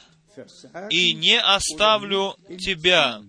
[0.89, 3.21] и не оставлю тебя».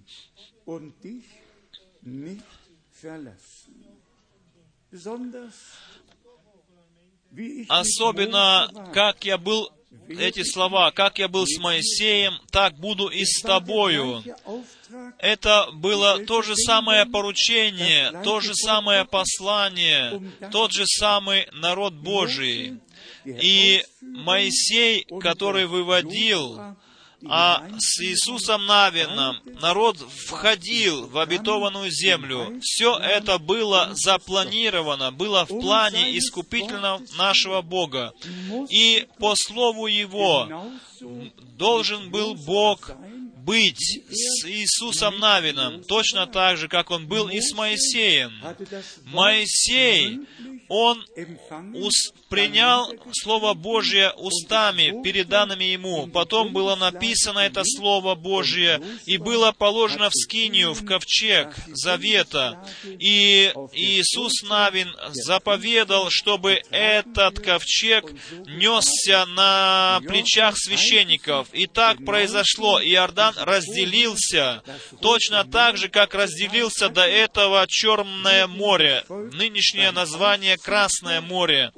[7.69, 9.76] Особенно, как я был
[10.09, 14.23] эти слова, как я был с Моисеем, так буду и с тобою.
[15.19, 22.79] Это было то же самое поручение, то же самое послание, тот же самый народ Божий.
[23.25, 26.77] И Моисей, который выводил
[27.29, 32.61] а с Иисусом Навином народ входил в обетованную землю.
[32.63, 38.13] Все это было запланировано, было в плане искупительного нашего Бога.
[38.71, 40.49] И по слову Его
[41.57, 42.91] должен был Бог
[43.47, 48.33] быть с Иисусом Навином, точно так же, как Он был и с Моисеем.
[49.05, 50.19] Моисей,
[50.69, 51.05] он
[51.75, 56.09] ус, принял Слово Божье устами, переданными ему.
[56.09, 62.67] Потом было написано это Слово Божье, и было положено в скинию, в ковчег завета.
[62.85, 68.11] И Иисус Навин заповедал, чтобы этот ковчег
[68.47, 71.49] несся на плечах священников.
[71.53, 72.81] И так произошло.
[72.83, 74.63] Иордан разделился,
[75.01, 81.73] точно так же, как разделился до этого Черное море, нынешнее название Красное море.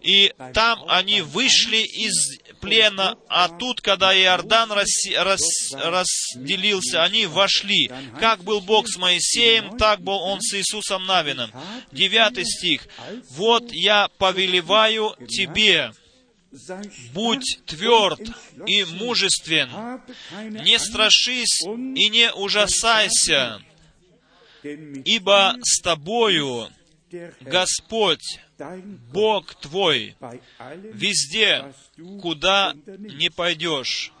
[0.00, 5.40] И там они вышли из плена, а тут, когда Иордан рас, рас,
[5.72, 7.90] разделился, они вошли.
[8.20, 11.50] Как был Бог с Моисеем, так был Он с Иисусом Навином.
[11.92, 12.86] Девятый стих.
[13.30, 15.92] «Вот я повелеваю тебе,
[17.12, 18.20] Будь тверд
[18.66, 19.68] и мужествен,
[20.64, 23.60] не страшись и не ужасайся,
[24.62, 26.68] ибо с тобою
[27.40, 28.40] Господь,
[29.12, 30.16] Бог твой,
[30.92, 31.72] везде,
[32.20, 34.12] куда не пойдешь.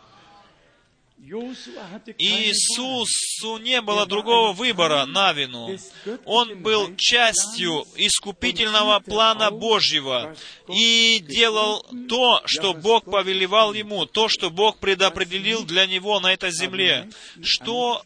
[2.18, 5.76] Иисусу не было другого выбора на вину.
[6.24, 10.34] Он был частью искупительного плана Божьего
[10.68, 16.50] и делал то, что Бог повелевал ему, то, что Бог предопределил для него на этой
[16.50, 17.10] земле.
[17.42, 18.04] Что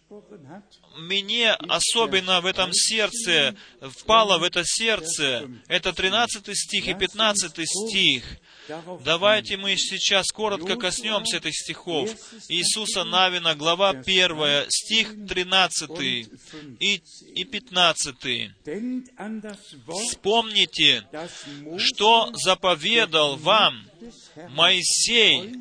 [0.97, 8.25] мне особенно в этом сердце, впало в это сердце, это 13 стих и 15 стих.
[9.05, 12.11] Давайте мы сейчас коротко коснемся этих стихов.
[12.49, 15.91] Иисуса Навина, глава 1, стих 13
[16.81, 17.03] и,
[17.35, 18.15] и 15.
[20.07, 21.07] Вспомните,
[21.79, 23.85] что заповедал вам
[24.51, 25.55] Моисей,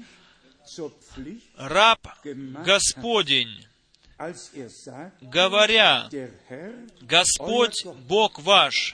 [1.57, 2.07] раб
[2.65, 3.65] Господень,
[5.21, 6.09] говоря,
[7.01, 8.93] «Господь, Бог ваш,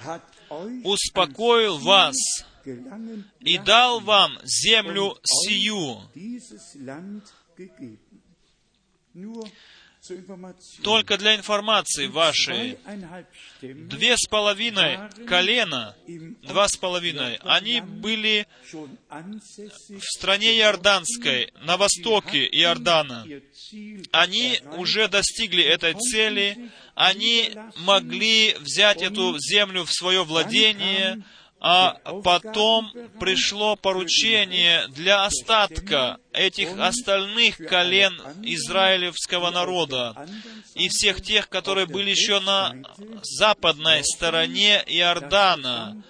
[0.84, 2.16] успокоил вас
[3.40, 6.02] и дал вам землю сию».
[10.84, 12.78] Только для информации вашей,
[13.62, 15.96] две с половиной колена,
[16.44, 23.26] два с половиной, они были в стране Иорданской, на востоке Иордана.
[24.12, 31.24] Они уже достигли этой цели, они могли взять эту землю в свое владение,
[31.60, 40.28] а потом пришло поручение для остатка этих остальных колен израилевского народа
[40.76, 42.76] и всех тех, которые были еще на
[43.24, 46.02] западной стороне Иордана,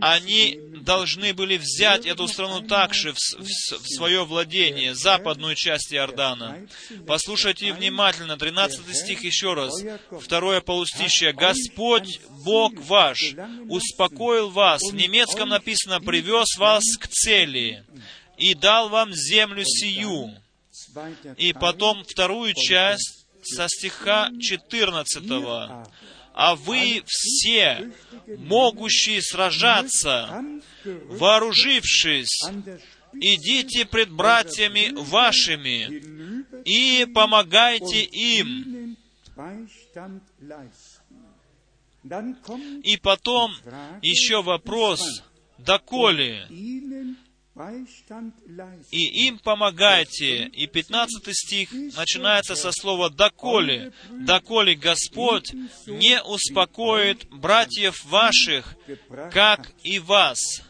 [0.00, 6.66] они должны были взять эту страну также в, в, в свое владение, западную часть Иордана.
[7.06, 9.82] Послушайте внимательно, 13 стих еще раз,
[10.20, 11.32] второе полустище.
[11.32, 13.34] «Господь, Бог ваш,
[13.68, 14.82] успокоил вас».
[14.82, 17.84] В немецком написано «привез вас к цели
[18.36, 20.34] и дал вам землю сию».
[21.36, 25.28] И потом вторую часть со стиха 14
[26.40, 27.92] а вы все,
[28.38, 30.42] могущие сражаться,
[30.84, 32.40] вооружившись,
[33.12, 36.02] идите пред братьями вашими
[36.64, 38.96] и помогайте им.
[42.84, 43.52] И потом
[44.00, 45.22] еще вопрос,
[45.58, 46.46] доколе
[48.90, 50.46] и им помогайте.
[50.46, 53.92] И 15 стих начинается со слова «доколе».
[54.10, 55.52] «Доколе Господь
[55.86, 58.76] не успокоит братьев ваших,
[59.32, 60.62] как и вас».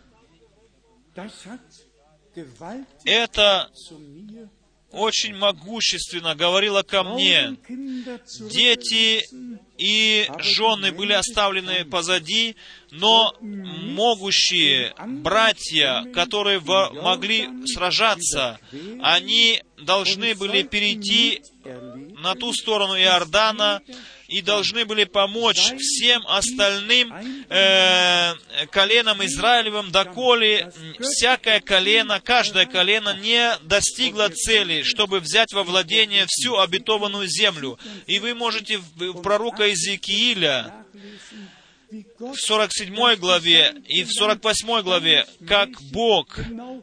[3.05, 3.71] Это
[4.93, 7.57] очень могущественно говорила ко мне.
[8.51, 9.25] Дети
[9.79, 12.57] и жены были оставлены позади,
[12.91, 18.59] но могущие братья, которые могли сражаться,
[19.03, 21.43] они должны были перейти
[22.19, 23.81] на ту сторону Иордана
[24.31, 27.13] и должны были помочь всем остальным
[27.49, 28.35] э,
[28.71, 36.57] коленам Израилевым, доколе всякое колено, каждое колено не достигло цели, чтобы взять во владение всю
[36.59, 37.79] обетованную землю.
[38.07, 40.73] И вы можете в пророка Иезекииля
[42.21, 46.39] в 47 главе и в 48 главе, как Бог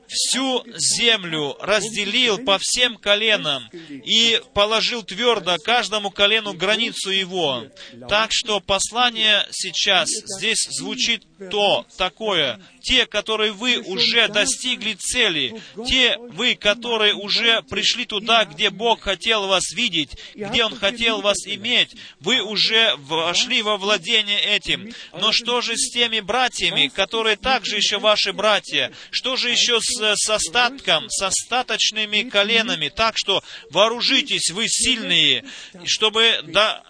[0.08, 7.66] всю землю разделил по всем коленам и положил твердо каждому колену границу его.
[8.10, 12.60] Так что послание сейчас здесь звучит то такое.
[12.88, 19.48] Те, которые вы уже достигли цели, те вы, которые уже пришли туда, где Бог хотел
[19.48, 24.94] вас видеть, где Он хотел вас иметь, вы уже вошли во владение этим.
[25.12, 28.94] Но что же с теми братьями, которые также еще ваши братья?
[29.12, 32.88] Что же еще с, с остатком, с остаточными коленами?
[32.88, 35.44] Так что вооружитесь, вы сильные,
[35.84, 36.82] чтобы до,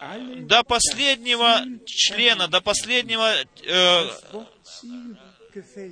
[0.41, 3.33] до последнего члена, до последнего
[3.63, 4.09] э,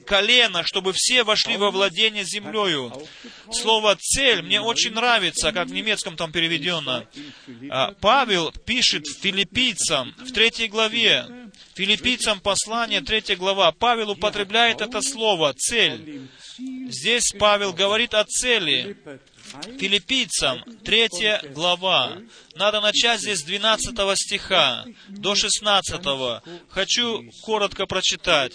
[0.06, 2.92] колено, чтобы все вошли во владение землею.
[3.52, 7.04] Слово «цель» мне очень нравится, как в немецком там переведено.
[7.70, 11.26] А, Павел пишет филиппийцам в третьей главе,
[11.76, 16.28] филиппийцам послание, третья глава, Павел употребляет это слово «цель».
[16.58, 18.98] Здесь Павел говорит о цели.
[19.80, 22.18] Филиппийцам, третья глава.
[22.56, 26.02] Надо начать здесь с 12 стиха до 16.
[26.70, 28.54] Хочу коротко прочитать.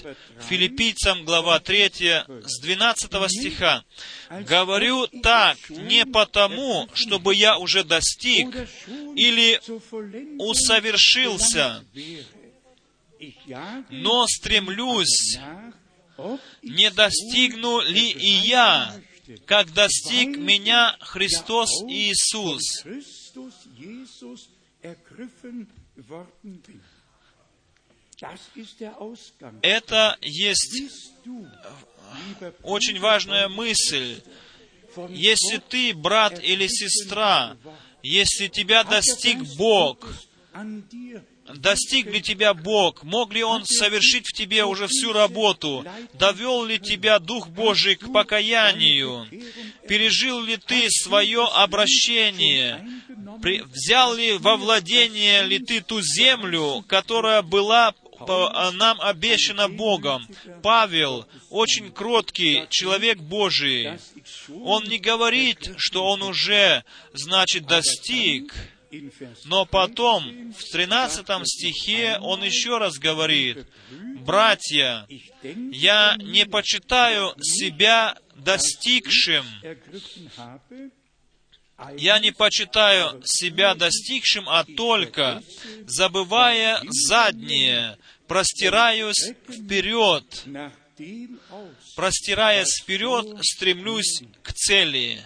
[0.48, 1.90] Филиппийцам, глава 3,
[2.44, 3.84] с 12 стиха.
[4.30, 8.48] «Говорю так не потому, чтобы я уже достиг
[9.16, 9.60] или
[10.38, 11.84] усовершился,
[13.90, 15.38] но стремлюсь,
[16.62, 18.94] не достигну ли и я,
[19.46, 22.84] как достиг меня Христос Иисус.
[29.62, 30.82] Это есть
[32.62, 34.22] очень важная мысль.
[35.08, 37.56] Если ты, брат или сестра,
[38.02, 40.06] если тебя достиг Бог,
[41.54, 45.84] достиг ли тебя Бог, мог ли Он совершить в тебе уже всю работу,
[46.14, 49.26] довел ли тебя Дух Божий к покаянию,
[49.88, 52.86] пережил ли ты свое обращение,
[53.72, 57.94] взял ли во владение ли ты ту землю, которая была
[58.74, 60.26] нам обещана Богом.
[60.62, 63.98] Павел, очень кроткий человек Божий,
[64.62, 66.84] он не говорит, что он уже,
[67.14, 68.54] значит, достиг,
[69.44, 73.66] но потом, в 13 стихе, он еще раз говорит,
[74.20, 75.06] «Братья,
[75.42, 79.44] я не почитаю себя достигшим,
[81.96, 85.42] я не почитаю себя достигшим, а только,
[85.86, 90.24] забывая заднее, простираюсь вперед,
[91.96, 95.22] простираясь вперед, стремлюсь к цели.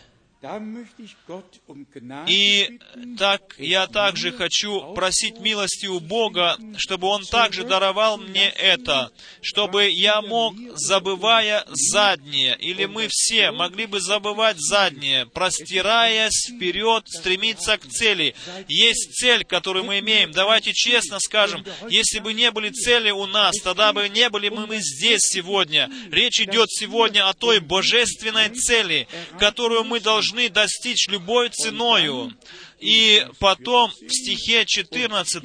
[2.28, 2.78] И
[3.18, 9.88] так я также хочу просить милости у Бога, чтобы Он также даровал мне это, чтобы
[9.88, 17.86] я мог, забывая заднее, или мы все могли бы забывать заднее, простираясь вперед, стремиться к
[17.86, 18.34] цели.
[18.68, 20.32] Есть цель, которую мы имеем.
[20.32, 24.66] Давайте честно скажем, если бы не были цели у нас, тогда бы не были бы
[24.66, 25.90] мы здесь сегодня.
[26.11, 32.32] Речь идет сегодня о той божественной цели, которую мы должны должны достичь любой ценою.
[32.80, 35.43] И потом в стихе 14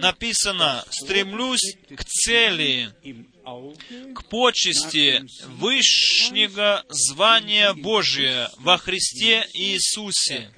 [0.00, 2.90] написано «стремлюсь к цели,
[4.14, 5.24] к почести
[5.58, 10.50] высшего звания Божия во Христе Иисусе».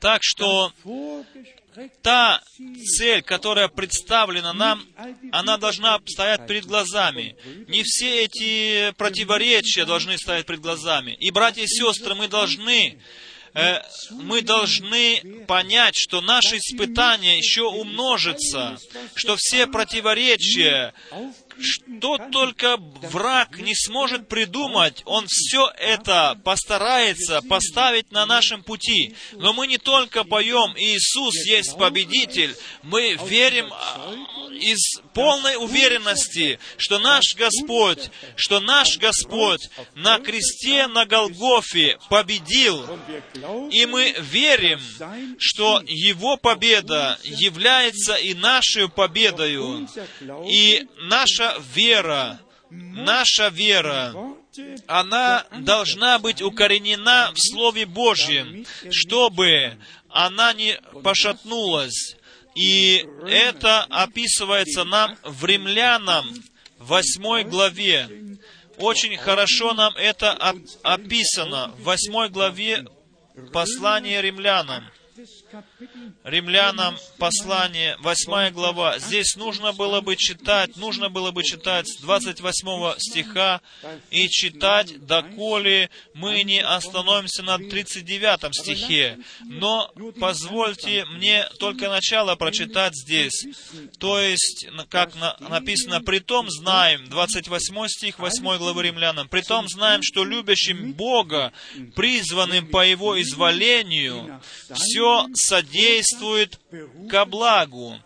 [0.00, 0.72] Так что
[2.02, 2.40] та
[2.96, 4.84] цель, которая представлена нам,
[5.32, 7.36] она должна стоять перед глазами.
[7.68, 11.16] Не все эти противоречия должны стоять перед глазами.
[11.20, 12.98] И, братья и сестры, мы должны
[13.54, 18.78] Э, мы должны понять, что наше испытание еще умножится,
[19.14, 20.94] что все противоречия,
[21.60, 29.14] что только враг не сможет придумать, он все это постарается поставить на нашем пути.
[29.32, 34.14] Но мы не только поем «Иисус есть победитель», мы верим а,
[34.52, 42.84] из полной уверенности, что наш Господь, что наш Господь на кресте на Голгофе победил,
[43.70, 44.80] и мы верим,
[45.38, 49.88] что Его победа является и нашей победою.
[50.48, 51.41] И наша
[51.74, 52.40] вера,
[52.70, 54.14] наша вера,
[54.86, 59.78] она должна быть укоренена в Слове Божьем, чтобы
[60.08, 62.16] она не пошатнулась.
[62.54, 66.26] И это описывается нам в Римлянам,
[66.78, 68.08] в 8 главе.
[68.78, 70.32] Очень хорошо нам это
[70.82, 72.84] описано в 8 главе
[73.52, 74.84] Послание римлянам.
[76.24, 78.98] Римлянам послание, 8 глава.
[78.98, 83.60] Здесь нужно было бы читать, нужно было бы читать с 28 стиха
[84.10, 89.18] и читать, доколе мы не остановимся на 39 стихе.
[89.40, 93.46] Но позвольте мне только начало прочитать здесь.
[93.98, 100.92] То есть, как написано, «Притом знаем», 28 стих 8 главы Римлянам, «Притом знаем, что любящим
[100.92, 101.52] Бога,
[101.96, 104.40] призванным по Его изволению,
[104.72, 105.71] все содействует
[107.08, 107.98] ко благу.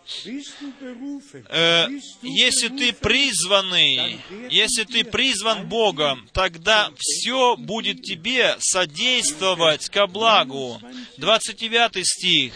[1.49, 1.87] Э,
[2.23, 10.81] если ты призванный, если ты призван Богом, тогда все будет тебе содействовать ко благу.
[11.19, 12.55] 29 стих.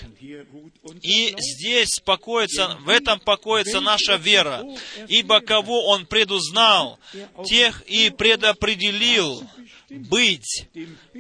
[1.03, 4.65] И здесь покоится, в этом покоится наша вера.
[5.09, 6.99] Ибо кого Он предузнал,
[7.45, 9.47] тех и предопределил
[9.91, 10.69] быть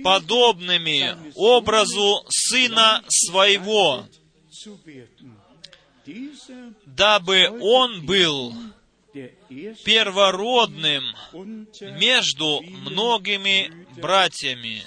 [0.03, 4.07] подобными образу Сына Своего,
[6.87, 8.55] дабы Он был
[9.85, 11.05] первородным
[11.99, 14.83] между многими братьями.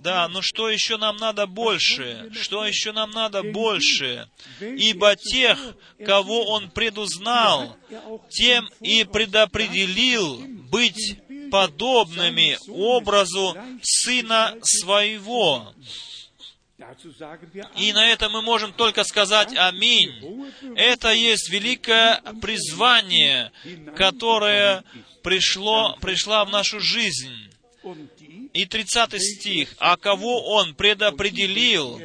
[0.00, 2.30] Да, но что еще нам надо больше?
[2.34, 4.28] Что еще нам надо больше?
[4.60, 5.58] Ибо тех,
[6.04, 7.76] кого Он предузнал,
[8.28, 11.18] тем и предопределил быть
[11.50, 15.72] подобными образу Сына Своего.
[17.76, 20.12] И на это мы можем только сказать «Аминь».
[20.76, 23.50] Это есть великое призвание,
[23.96, 24.84] которое
[25.22, 27.50] пришло, пришло в нашу жизнь.
[28.52, 29.74] И 30 стих.
[29.78, 32.00] «А кого Он предопределил,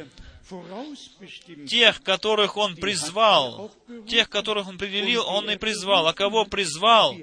[1.68, 3.70] тех, которых Он призвал,
[4.08, 6.06] тех, которых Он определил, Он и призвал.
[6.08, 7.16] А кого призвал,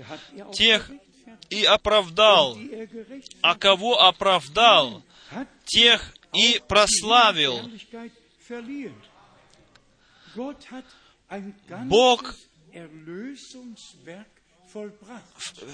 [0.53, 0.89] тех
[1.51, 2.57] и оправдал.
[3.41, 5.03] А кого оправдал,
[5.65, 7.69] тех и прославил.
[11.85, 12.35] Бог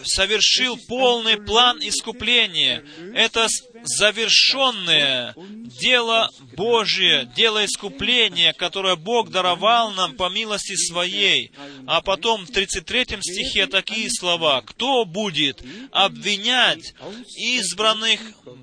[0.03, 2.83] совершил полный план искупления.
[3.13, 3.47] Это
[3.83, 11.51] завершенное дело Божие, дело искупления, которое Бог даровал нам по милости Своей.
[11.85, 14.61] А потом в 33 стихе такие слова.
[14.61, 16.93] «Кто будет обвинять
[17.37, 18.19] избранных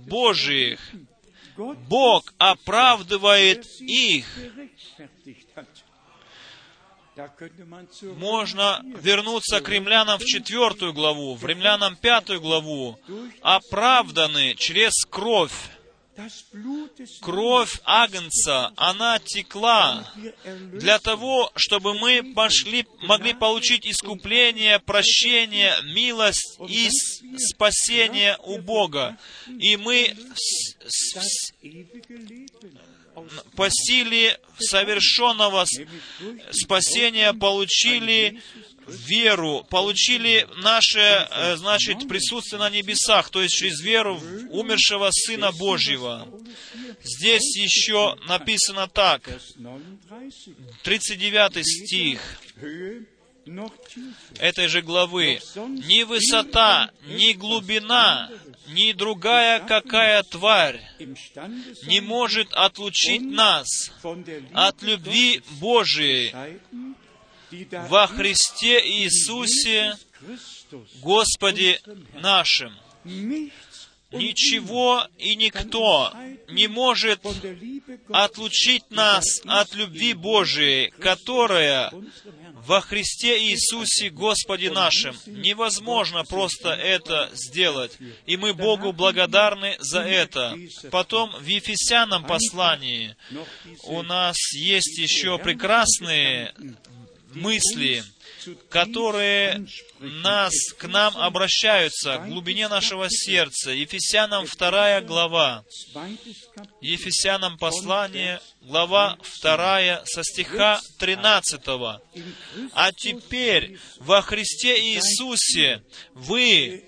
[0.06, 0.80] Божиих?
[1.56, 4.26] Бог оправдывает их».
[8.16, 12.98] Можно вернуться к римлянам в четвертую главу, в римлянам пятую главу.
[13.42, 15.52] Оправданы через кровь.
[17.20, 20.08] Кровь Агнца, она текла
[20.72, 26.88] для того, чтобы мы пошли, могли получить искупление, прощение, милость и
[27.36, 29.16] спасение у Бога.
[29.58, 30.14] И мы
[33.56, 35.64] по силе совершенного
[36.50, 38.40] спасения получили
[38.86, 45.52] веру, получили наше, э, значит, присутствие на небесах, то есть через веру в умершего Сына
[45.52, 46.28] Божьего.
[47.02, 49.28] Здесь еще написано так,
[50.82, 52.20] 39 стих
[54.38, 55.40] этой же главы.
[55.54, 58.30] «Ни высота, ни глубина,
[58.68, 60.80] ни другая какая тварь
[61.86, 63.92] не может отлучить нас
[64.52, 66.34] от любви Божией
[67.88, 69.96] во Христе Иисусе,
[71.00, 71.80] Господе
[72.14, 72.72] нашим.
[74.14, 76.12] Ничего и никто
[76.48, 77.20] не может
[78.08, 81.92] отлучить нас от любви Божией, которая
[82.66, 85.16] во Христе Иисусе Господе нашим.
[85.26, 87.98] Невозможно просто это сделать.
[88.26, 90.56] И мы Богу благодарны за это.
[90.90, 93.16] Потом в Ефесянам послании
[93.84, 96.54] у нас есть еще прекрасные
[97.34, 98.02] мысли,
[98.68, 99.66] которые
[100.00, 103.70] нас, к нам обращаются, к глубине нашего сердца.
[103.70, 105.64] Ефесянам 2 глава.
[106.80, 111.60] Ефесянам послание, глава 2, со стиха 13.
[112.72, 115.82] «А теперь во Христе Иисусе
[116.14, 116.84] вы,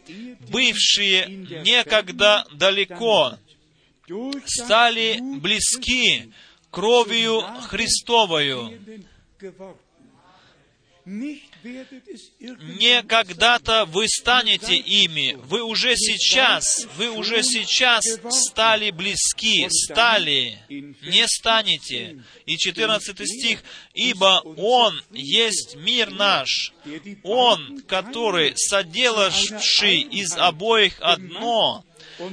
[0.50, 3.38] бывшие некогда далеко,
[4.46, 6.32] стали близки
[6.70, 8.78] кровью Христовою,
[11.06, 21.28] не когда-то вы станете ими, вы уже сейчас, вы уже сейчас стали близки, стали, не
[21.28, 22.24] станете.
[22.44, 23.62] И 14 стих,
[23.94, 26.72] «Ибо Он есть мир наш,
[27.22, 31.84] Он, который, соделавший из обоих одно,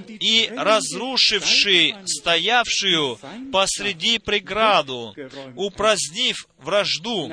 [0.07, 3.19] и разрушивший стоявшую
[3.51, 5.15] посреди преграду,
[5.55, 7.31] упразднив вражду,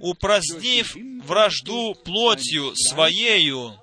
[0.00, 3.78] упразднив вражду плотью своею,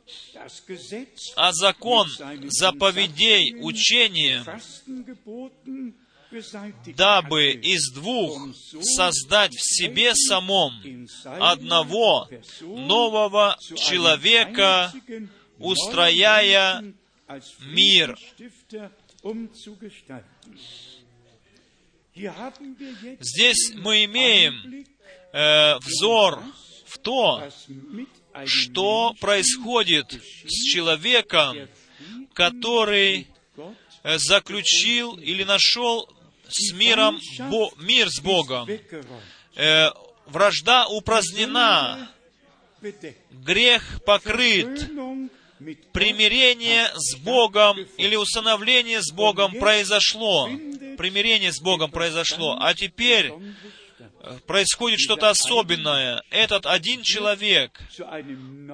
[1.35, 2.07] а закон
[2.49, 4.43] заповедей учения,
[6.95, 10.73] дабы из двух создать в себе самом
[11.25, 12.29] одного
[12.61, 14.93] нового человека,
[15.59, 16.83] устрояя
[17.59, 18.17] мир.
[23.19, 24.85] Здесь мы имеем
[25.33, 26.43] э, взор
[26.87, 27.49] в то,
[28.45, 30.11] что происходит
[30.45, 31.57] с человеком,
[32.33, 33.27] который
[34.03, 36.09] э, заключил или нашел
[36.49, 37.19] с миром
[37.49, 38.67] Бо, мир с Богом.
[39.55, 39.89] Э,
[40.25, 42.11] вражда упразднена,
[43.31, 44.89] грех покрыт,
[45.91, 50.47] примирение с Богом или установление с Богом произошло.
[50.97, 52.57] Примирение с Богом произошло.
[52.59, 53.31] А теперь
[54.47, 56.23] происходит что-то особенное.
[56.29, 57.79] Этот один человек,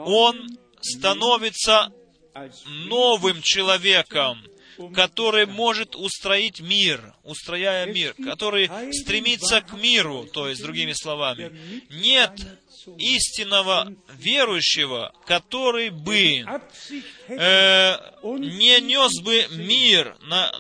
[0.06, 0.48] он
[0.82, 1.92] становится
[2.88, 4.42] новым человеком,
[4.94, 11.52] который может устроить мир, устрояя мир, который стремится к миру, то есть, другими словами.
[11.90, 12.32] Нет
[12.98, 16.46] истинного верующего, который бы
[17.28, 17.98] э,
[18.40, 20.52] не нес бы мир на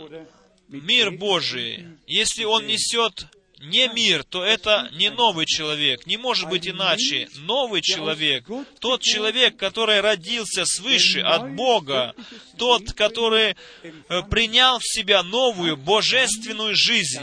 [0.68, 3.28] мир Божий, если он несет
[3.68, 6.06] не мир, то это не новый человек.
[6.06, 7.28] Не может быть иначе.
[7.38, 8.46] Новый человек,
[8.80, 12.16] тот человек, который родился свыше от Бога,
[12.58, 17.22] тот, который э, принял в себя новую божественную жизнь,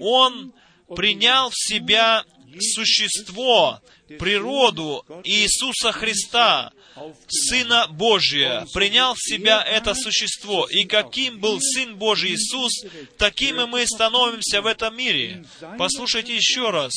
[0.00, 0.52] он
[0.94, 2.24] принял в себя
[2.60, 3.80] существо,
[4.18, 6.72] природу Иисуса Христа,
[7.28, 10.66] Сына Божия, принял в себя это существо.
[10.70, 12.84] И каким был Сын Божий Иисус,
[13.18, 15.44] таким и мы становимся в этом мире.
[15.78, 16.92] Послушайте еще раз.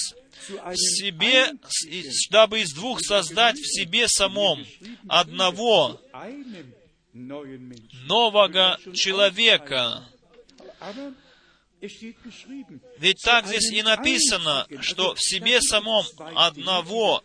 [0.49, 1.51] В себе,
[2.29, 4.65] дабы из двух создать в себе самом
[5.09, 5.99] одного
[7.13, 10.05] нового человека,
[12.97, 16.05] ведь так здесь и написано, что в себе самом
[16.36, 17.21] одного.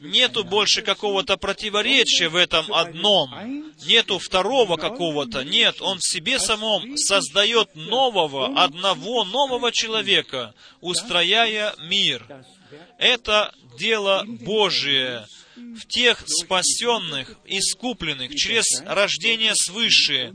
[0.00, 6.96] Нету больше какого-то противоречия в этом одном, нету второго какого-то, нет, он в себе самом
[6.98, 12.26] создает нового, одного нового человека, устрояя мир.
[12.98, 15.26] Это дело Божие,
[15.56, 20.34] в тех спасенных, искупленных через рождение свыше.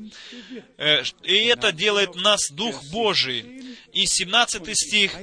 [0.78, 3.78] Э, и это делает нас Дух Божий.
[3.94, 5.16] И 17 стих,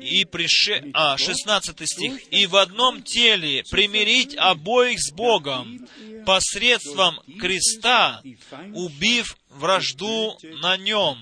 [0.00, 0.90] и прише...
[0.92, 5.86] а, 16 стих, «И в одном теле примирить обоих с Богом
[6.26, 8.22] посредством креста,
[8.74, 11.18] убив вражду на нем».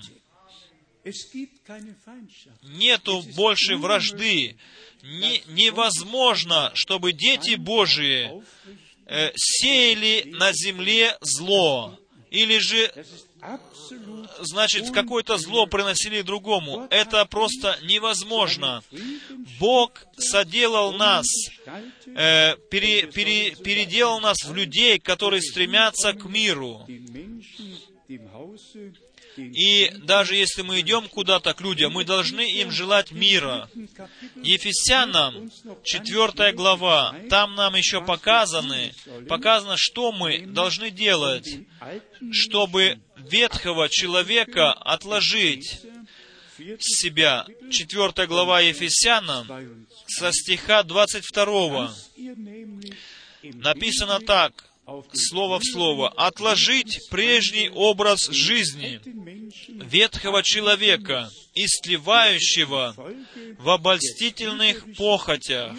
[2.62, 4.56] Нету больше вражды,
[5.02, 8.42] не, невозможно, чтобы дети Божии
[9.06, 11.98] э, сеяли на земле зло,
[12.30, 12.90] или же,
[14.40, 16.88] значит, какое-то зло приносили другому.
[16.90, 18.82] Это просто невозможно.
[19.60, 21.26] Бог соделал нас,
[22.06, 26.86] э, пере, пере, переделал нас в людей, которые стремятся к миру.
[29.36, 33.68] И даже если мы идем куда-то к людям, мы должны им желать мира.
[34.36, 35.50] Ефесянам,
[35.82, 38.92] 4 глава, там нам еще показаны,
[39.28, 41.48] показано, что мы должны делать,
[42.32, 45.80] чтобы ветхого человека отложить
[46.78, 47.46] себя.
[47.70, 51.94] 4 глава Ефесянам, со стиха 22.
[53.42, 54.64] Написано так,
[55.12, 59.00] слово в слово, отложить прежний образ жизни
[59.84, 62.94] ветхого человека, истлевающего
[63.58, 65.76] в обольстительных похотях.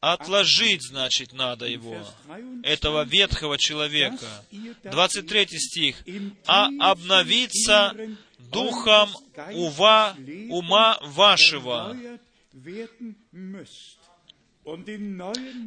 [0.00, 1.98] Отложить, значит, надо его,
[2.62, 4.44] этого ветхого человека.
[4.84, 5.96] 23 стих.
[6.46, 7.94] «А обновиться
[8.38, 9.10] духом
[9.52, 10.16] ува,
[10.48, 11.96] ума вашего,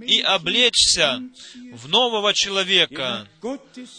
[0.06, 1.22] и облечься
[1.74, 3.28] в нового человека,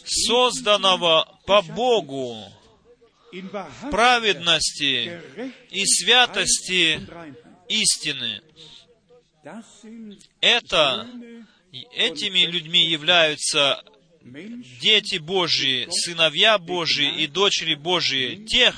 [0.04, 2.36] созданного по Богу,
[3.90, 5.20] праведности
[5.70, 7.00] и святости
[7.68, 8.40] истины.
[10.40, 11.08] Это,
[11.92, 13.82] этими людьми являются
[14.80, 18.74] дети Божьи, сыновья Божьи и дочери Божьи, тех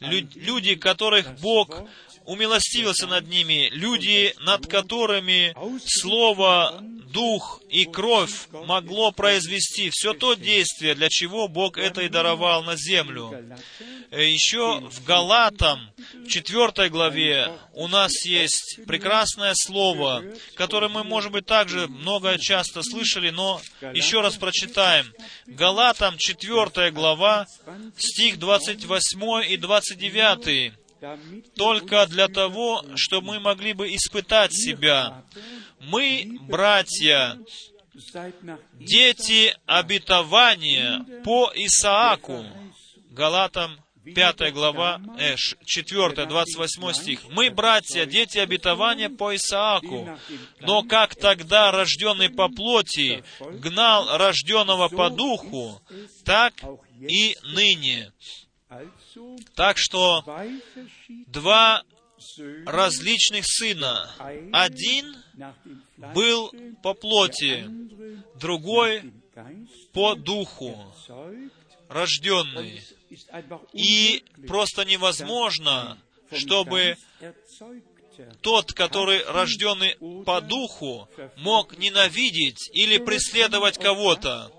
[0.00, 1.88] люди, которых Бог
[2.28, 5.54] умилостивился над ними, люди, над которыми
[5.84, 6.78] Слово,
[7.12, 12.76] Дух и кровь могло произвести все то действие, для чего Бог это и даровал на
[12.76, 13.34] землю.
[14.10, 20.22] Э, Еще в Галатам, в 4 главе, у нас есть прекрасное слово,
[20.54, 23.60] которое мы, может быть, также много часто слышали, но
[23.94, 25.10] еще раз прочитаем.
[25.46, 27.46] Галатам, 4 глава,
[27.96, 30.77] стих 28 и 29
[31.56, 35.24] только для того, чтобы мы могли бы испытать себя.
[35.80, 37.38] Мы, братья,
[38.74, 42.44] дети обетования по Исааку.
[43.10, 43.80] Галатам
[44.14, 47.20] 5 глава, э, 4, 28 стих.
[47.30, 50.08] «Мы, братья, дети обетования по Исааку,
[50.60, 55.80] но как тогда рожденный по плоти гнал рожденного по духу,
[56.24, 56.54] так
[57.00, 58.12] и ныне.
[59.54, 60.24] Так что
[61.26, 61.82] два
[62.66, 64.10] различных сына.
[64.52, 65.16] Один
[66.14, 66.52] был
[66.82, 67.64] по плоти,
[68.38, 69.12] другой
[69.92, 70.76] по духу,
[71.88, 72.82] рожденный.
[73.72, 75.98] И просто невозможно,
[76.32, 76.96] чтобы
[78.42, 84.52] тот, который рожденный по духу, мог ненавидеть или преследовать кого-то.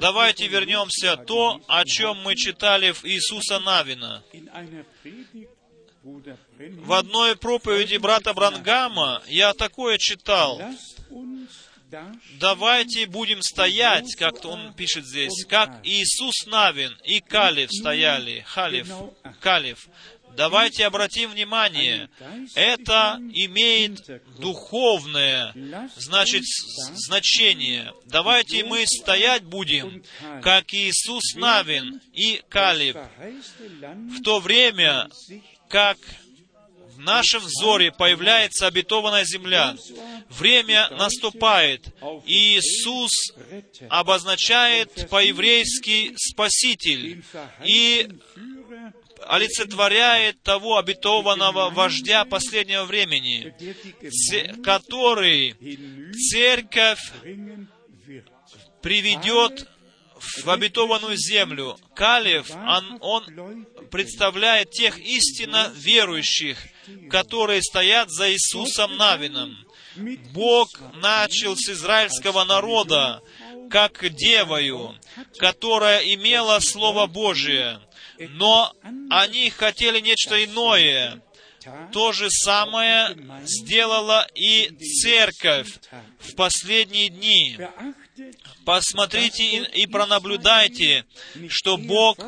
[0.00, 4.22] Давайте вернемся то, о чем мы читали в Иисуса Навина.
[6.02, 10.60] В одной проповеди брата Брангама я такое читал.
[12.40, 18.88] Давайте будем стоять, как он пишет здесь, как Иисус Навин и Калиф стояли, Халиф,
[19.40, 19.88] Калиф.
[20.36, 22.10] Давайте обратим внимание,
[22.54, 24.06] это имеет
[24.38, 25.54] духовное,
[25.96, 26.42] значит,
[26.94, 27.92] значение.
[28.04, 30.02] Давайте мы стоять будем,
[30.42, 35.08] как Иисус Навин и Калиб, в то время,
[35.68, 35.96] как
[36.96, 39.74] в нашем взоре появляется обетованная земля.
[40.30, 43.10] Время наступает, и Иисус
[43.88, 47.22] обозначает по-еврейски Спаситель.
[47.64, 48.08] И
[49.24, 53.54] олицетворяет того обетованного вождя последнего времени,
[54.62, 55.54] который
[56.30, 57.00] церковь
[58.82, 59.68] приведет
[60.42, 61.76] в обетованную землю.
[61.94, 66.58] Калев, он, он представляет тех истинно верующих,
[67.10, 69.56] которые стоят за Иисусом Навином.
[70.32, 73.22] Бог начал с израильского народа,
[73.70, 74.94] как девою,
[75.38, 77.80] которая имела Слово Божие
[78.18, 78.72] но
[79.10, 81.22] они хотели нечто иное.
[81.92, 84.70] То же самое сделала и
[85.02, 85.68] церковь
[86.20, 87.58] в последние дни.
[88.64, 91.04] Посмотрите и пронаблюдайте,
[91.48, 92.18] что Бог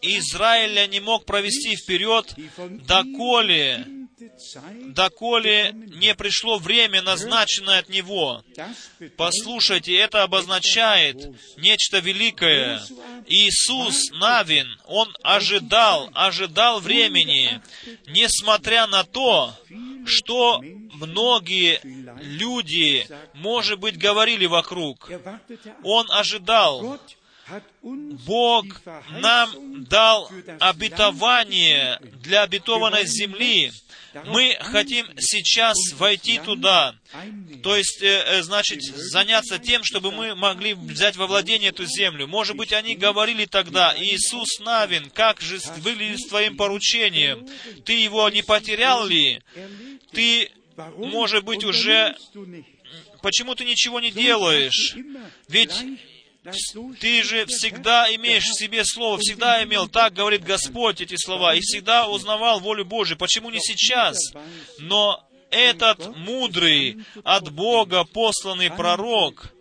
[0.00, 2.34] Израиля не мог провести вперед,
[2.86, 3.86] доколе
[4.88, 8.44] доколе не пришло время, назначенное от Него.
[9.16, 11.16] Послушайте, это обозначает
[11.56, 12.80] нечто великое.
[13.26, 17.60] Иисус Навин, Он ожидал, ожидал времени,
[18.06, 19.54] несмотря на то,
[20.06, 20.60] что
[20.94, 21.80] многие
[22.22, 25.10] люди, может быть, говорили вокруг.
[25.82, 27.00] Он ожидал,
[27.82, 28.64] Бог
[29.10, 33.72] нам дал обетование для обетованной земли.
[34.26, 36.94] Мы хотим сейчас войти туда,
[37.62, 42.26] то есть, э, э, значит, заняться тем, чтобы мы могли взять во владение эту землю.
[42.26, 47.48] Может быть, они говорили тогда, Иисус Навин, как же выглядит с твоим поручением?
[47.84, 49.40] Ты его не потерял ли?
[50.12, 50.50] Ты,
[50.96, 52.14] может быть, уже...
[53.22, 54.96] Почему ты ничего не делаешь?
[55.48, 55.72] Ведь
[57.00, 61.60] ты же всегда имеешь в себе слово, всегда имел, так говорит Господь эти слова, и
[61.60, 63.16] всегда узнавал волю Божию.
[63.16, 64.16] Почему не сейчас?
[64.78, 69.52] Но этот мудрый, от Бога посланный пророк,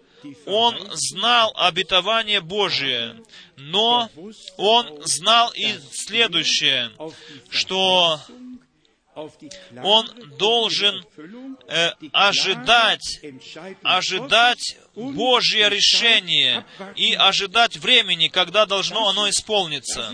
[0.45, 3.21] он знал обетование Божие,
[3.57, 4.09] но
[4.57, 6.91] он знал и следующее,
[7.49, 8.19] что
[9.83, 10.07] он
[10.37, 11.05] должен
[11.67, 13.19] э, ожидать,
[13.83, 20.13] ожидать Божье решение и ожидать времени, когда должно оно исполниться.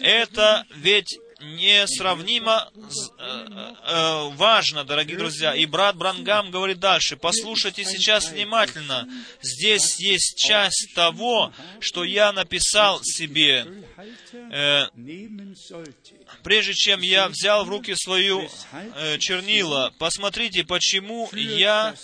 [0.00, 5.54] Это ведь несравнимо э, э, важно, дорогие друзья.
[5.54, 9.08] И брат Брангам говорит дальше, послушайте сейчас внимательно.
[9.42, 13.66] Здесь есть часть того, что я написал себе.
[14.32, 14.86] Э,
[16.42, 21.94] прежде чем я взял в руки свою э, чернила, посмотрите, почему я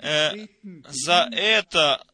[0.00, 0.46] э,
[0.88, 2.04] за это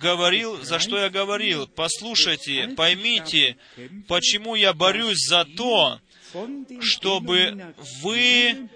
[0.00, 1.66] говорил, за что я говорил.
[1.66, 3.56] Послушайте, поймите,
[4.08, 6.00] почему я борюсь за то,
[6.80, 8.68] чтобы вы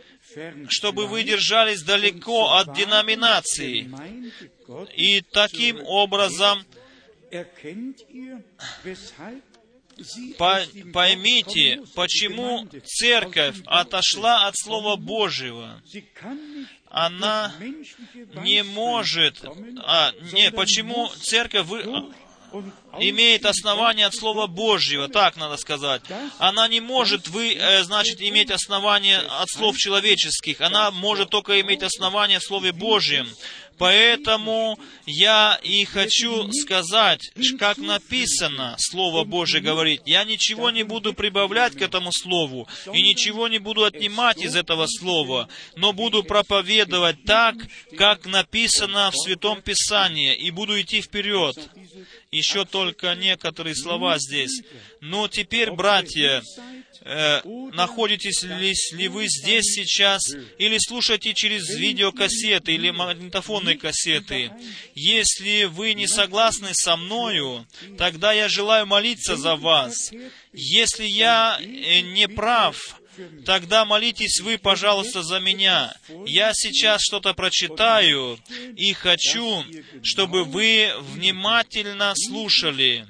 [0.68, 3.88] чтобы вы держались далеко от деноминаций.
[4.94, 6.64] И таким образом
[10.92, 15.80] поймите, почему церковь отошла от Слова Божьего.
[16.96, 17.52] Она
[18.42, 19.44] не может...
[19.84, 21.84] А, не, почему церковь вы,
[22.98, 26.02] имеет основание от Слова Божьего, так надо сказать.
[26.38, 30.60] Она не может, вы, э, значит, иметь основание от слов человеческих.
[30.60, 33.28] Она может только иметь основание в Слове Божьем.
[33.78, 37.20] Поэтому я и хочу сказать,
[37.58, 43.48] как написано, Слово Божие говорит, я ничего не буду прибавлять к этому Слову, и ничего
[43.48, 47.56] не буду отнимать из этого Слова, но буду проповедовать так,
[47.98, 51.56] как написано в Святом Писании, и буду идти вперед.
[52.30, 54.62] Еще только некоторые слова здесь.
[55.00, 56.42] Но теперь, братья,
[57.02, 57.40] э,
[57.72, 60.22] находитесь ли, ли вы здесь сейчас,
[60.58, 64.50] или слушаете через видеокассеты или магнитофонные кассеты.
[64.94, 67.66] Если вы не согласны со мною,
[67.96, 70.10] тогда я желаю молиться за вас.
[70.52, 73.00] Если я э, не прав,
[73.44, 75.94] тогда молитесь вы, пожалуйста, за меня.
[76.26, 78.38] Я сейчас что-то прочитаю
[78.76, 79.64] и хочу,
[80.02, 83.06] чтобы вы внимательно слушали.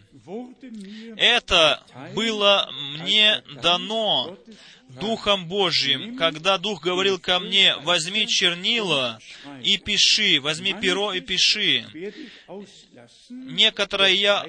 [1.16, 1.84] Это
[2.14, 4.36] было мне дано
[4.88, 9.18] Духом Божьим, когда Дух говорил ко мне, возьми чернила
[9.62, 11.84] и пиши, возьми перо и пиши.
[13.28, 14.46] Некоторое я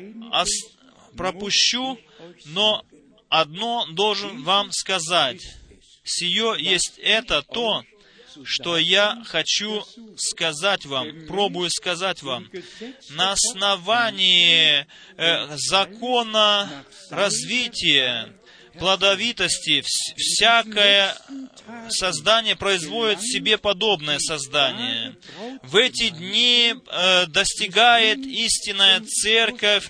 [1.16, 2.00] пропущу,
[2.46, 2.86] но
[3.30, 5.42] одно должен вам сказать.
[6.04, 7.84] Сие есть это то,
[8.44, 9.84] что я хочу
[10.16, 12.50] сказать вам, пробую сказать вам.
[13.12, 14.86] На основании
[15.18, 18.34] э, закона развития
[18.80, 19.84] плодовитости
[20.16, 21.16] всякое
[21.90, 25.16] создание производит себе подобное создание.
[25.64, 29.90] В эти дни э, достигает истинная церковь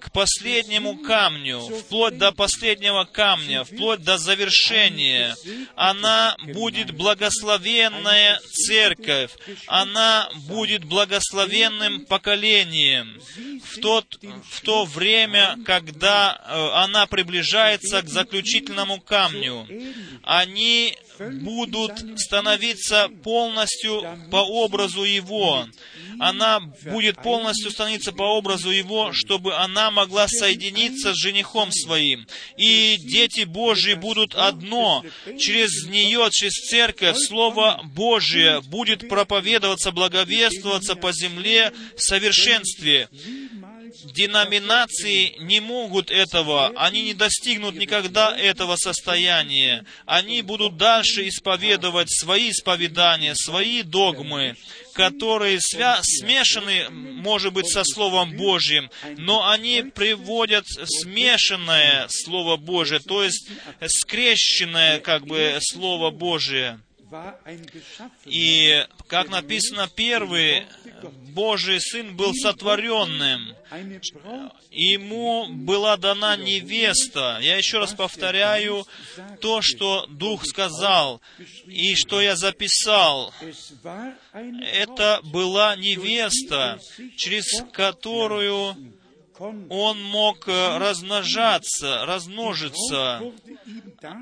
[0.00, 5.36] к последнему камню, вплоть до последнего камня, вплоть до завершения.
[5.76, 9.30] Она будет благословенная церковь,
[9.66, 13.20] она будет благословенным поколением.
[13.64, 14.18] В, тот,
[14.50, 19.66] в то время, когда э, она приближается к заключительному камню,
[20.22, 25.66] они будут становиться полностью по образу Его.
[26.18, 32.26] Она будет полностью становиться по образу Его, чтобы она могла соединиться с женихом своим.
[32.56, 35.04] И дети Божьи будут одно.
[35.38, 43.08] Через нее, через церковь, Слово Божие будет проповедоваться, благовествоваться по земле в совершенстве
[44.04, 49.84] деноминации не могут этого, они не достигнут никогда этого состояния.
[50.06, 54.56] Они будут дальше исповедовать свои исповедания, свои догмы,
[54.94, 63.24] которые свя- смешаны, может быть, со Словом Божьим, но они приводят смешанное Слово Божие, то
[63.24, 63.48] есть
[63.86, 66.78] скрещенное, как бы, Слово Божие.
[68.26, 70.64] И, как написано, первый
[71.34, 73.54] Божий Сын был сотворенным.
[74.70, 77.38] Ему была дана невеста.
[77.40, 78.86] Я еще раз повторяю
[79.40, 81.20] то, что Дух сказал
[81.66, 83.32] и что я записал.
[84.32, 86.78] Это была невеста,
[87.16, 88.76] через которую
[89.38, 93.20] он мог э, размножаться, размножиться.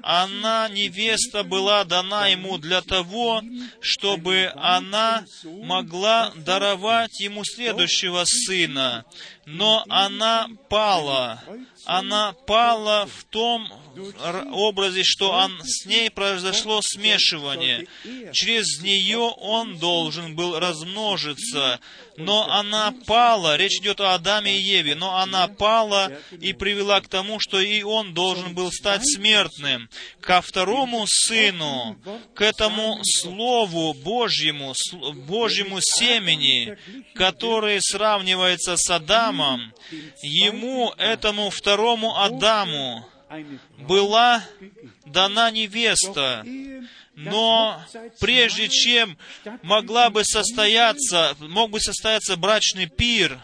[0.02, 3.42] Она, невеста, была дана ему для того,
[3.80, 9.04] чтобы она могла даровать ему следующего сына.
[9.44, 11.42] Но она пала.
[11.84, 13.68] Она пала в том
[14.52, 17.86] образе, что он, с ней произошло смешивание.
[18.32, 21.80] Через нее он должен был размножиться.
[22.16, 27.08] Но она пала, речь идет о Адаме и Еве, но она пала и привела к
[27.08, 29.88] тому, что и он должен был стать смертным.
[30.20, 31.98] Ко второму сыну,
[32.34, 34.74] к этому Слову Божьему,
[35.26, 36.76] Божьему семени,
[37.14, 39.31] который сравнивается с Адамом,
[40.22, 43.06] ему, этому второму Адаму,
[43.78, 44.44] была
[45.06, 46.44] дана невеста,
[47.14, 47.82] но
[48.20, 49.16] прежде чем
[49.62, 53.38] могла бы состояться, мог бы состояться брачный пир,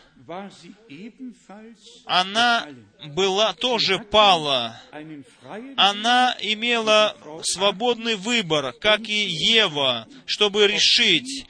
[2.04, 2.68] она
[3.06, 4.80] была тоже пала.
[5.76, 11.46] Она имела свободный выбор, как и Ева, чтобы решить,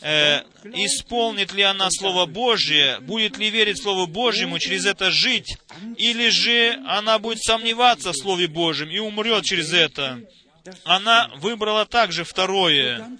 [0.00, 5.56] э, исполнит ли она Слово Божье, будет ли верить Слову Божьему, через это жить,
[5.96, 10.20] или же она будет сомневаться в Слове Божьем и умрет через это
[10.84, 13.10] она выбрала также второе.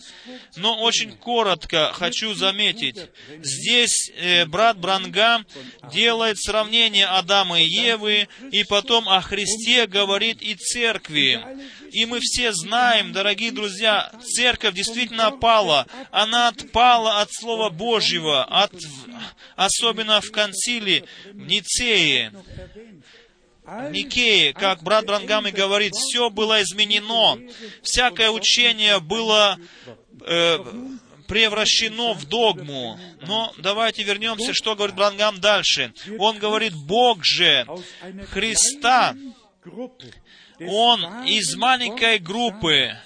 [0.57, 3.11] Но очень коротко хочу заметить,
[3.42, 5.46] здесь э, брат Брангам
[5.92, 11.44] делает сравнение Адама и Евы, и потом о Христе говорит и церкви.
[11.90, 15.86] И мы все знаем, дорогие друзья, церковь действительно пала.
[16.11, 18.72] Она отпала от Слова Божьего, от,
[19.57, 22.32] особенно в конциле в Ницее.
[23.91, 27.39] Никее, как брат Брангам и говорит, все было изменено,
[27.83, 29.59] всякое учение было
[30.27, 30.59] э,
[31.27, 32.99] превращено в догму.
[33.21, 35.93] Но давайте вернемся, что говорит Брангам дальше.
[36.19, 37.66] Он говорит, Бог же
[38.31, 39.14] Христа,
[40.61, 42.97] Он из маленькой группы,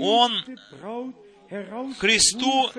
[0.00, 0.44] Он
[1.98, 2.72] Христу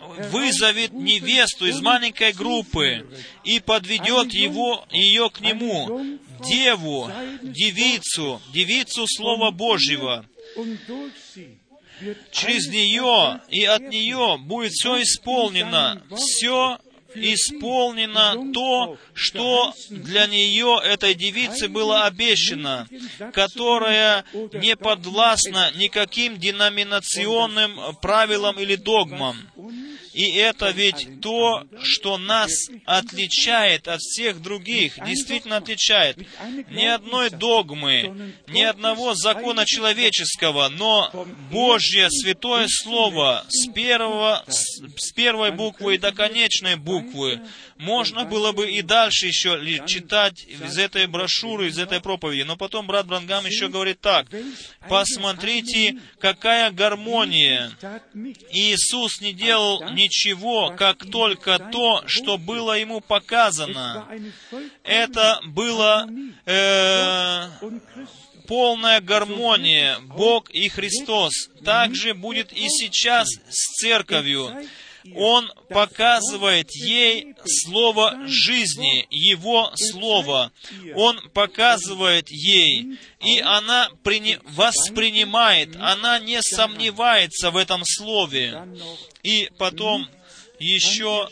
[0.00, 3.06] вызовет невесту из маленькой группы
[3.44, 6.18] и подведет его, ее к нему.
[6.44, 7.10] деву,
[7.42, 10.24] девицу, девицу Слова Божьего.
[12.30, 16.78] Через нее и от нее будет все исполнено, все
[17.14, 22.88] исполнено то, что для нее, этой девицы, было обещано,
[23.32, 29.36] которая не подвластна никаким деноминационным правилам или догмам.
[30.12, 32.50] И это ведь то, что нас
[32.84, 36.18] отличает от всех других, действительно отличает.
[36.70, 41.10] Ни одной догмы, ни одного закона человеческого, но
[41.50, 47.40] Божье Святое Слово с, первого, с первой буквы до конечной буквы
[47.78, 52.42] можно было бы и дальше еще читать из этой брошюры, из этой проповеди.
[52.42, 54.26] Но потом брат Брангам еще говорит так.
[54.88, 57.70] Посмотрите, какая гармония.
[58.50, 64.08] Иисус не делал ничего, как только то, что было ему показано.
[64.82, 66.08] Это было
[66.46, 67.48] э,
[68.48, 71.32] полная гармония, Бог и Христос.
[71.64, 74.52] Также будет и сейчас с церковью.
[75.16, 80.52] Он показывает ей слово жизни, Его слово.
[80.94, 83.90] Он показывает ей, и она
[84.44, 88.68] воспринимает, она не сомневается в этом слове.
[89.22, 90.08] И потом
[90.58, 91.28] еще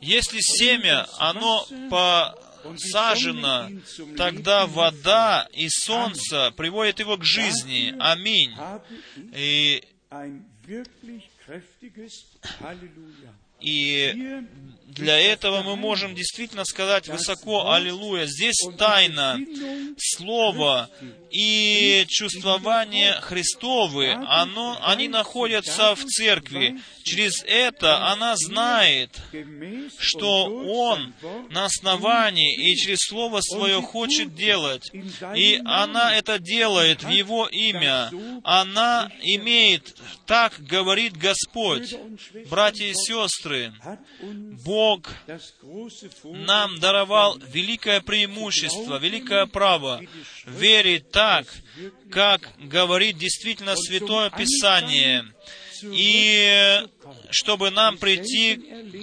[0.00, 2.34] если семя, оно по
[2.76, 3.70] сажено,
[4.16, 7.94] тогда вода и солнце приводят его к жизни.
[7.98, 8.54] Аминь.
[9.34, 9.82] И,
[13.60, 14.42] и
[14.86, 18.26] для этого мы можем действительно сказать высоко «Аллилуйя».
[18.26, 19.38] Здесь тайна
[19.98, 20.90] Слова
[21.30, 26.80] и чувствование Христовы, оно, они находятся в церкви.
[27.02, 29.18] Через это она знает,
[29.98, 31.14] что Он
[31.50, 34.90] на основании и через Слово Свое хочет делать.
[35.34, 38.10] И она это делает в Его имя.
[38.44, 39.96] Она имеет,
[40.26, 41.94] так говорит Господь.
[42.48, 43.72] Братья и сестры,
[44.64, 45.10] Бог
[46.24, 50.00] нам даровал великое преимущество, великое право
[50.44, 51.46] верить так,
[52.10, 55.24] как говорит действительно Святое Писание
[55.82, 56.86] и
[57.30, 58.56] чтобы нам прийти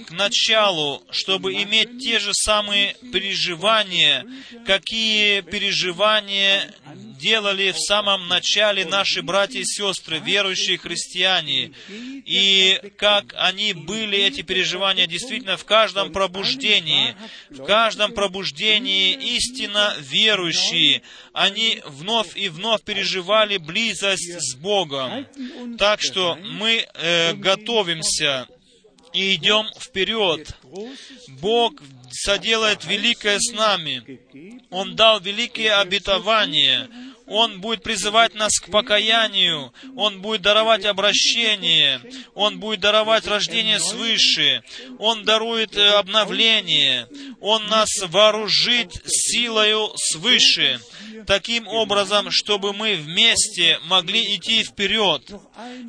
[0.07, 4.25] к началу, чтобы иметь те же самые переживания,
[4.65, 6.73] какие переживания
[7.19, 14.41] делали в самом начале наши братья и сестры, верующие христиане, и как они были, эти
[14.41, 17.15] переживания, действительно в каждом пробуждении,
[17.49, 21.01] в каждом пробуждении истинно верующие,
[21.33, 25.27] они вновь и вновь переживали близость с Богом.
[25.77, 27.33] Так что мы э,
[27.97, 28.47] готовимся
[29.13, 30.55] и идем вперед.
[31.41, 31.73] Бог
[32.11, 34.19] соделает великое с нами.
[34.69, 36.89] Он дал великие обетования.
[37.29, 41.99] Он будет призывать нас к покаянию, Он будет даровать обращение,
[42.35, 44.63] Он будет даровать рождение свыше,
[44.97, 47.09] Он дарует э, обновление,
[47.41, 50.79] Он нас вооружит силою свыше,
[51.25, 55.23] таким образом, чтобы мы вместе могли идти вперед.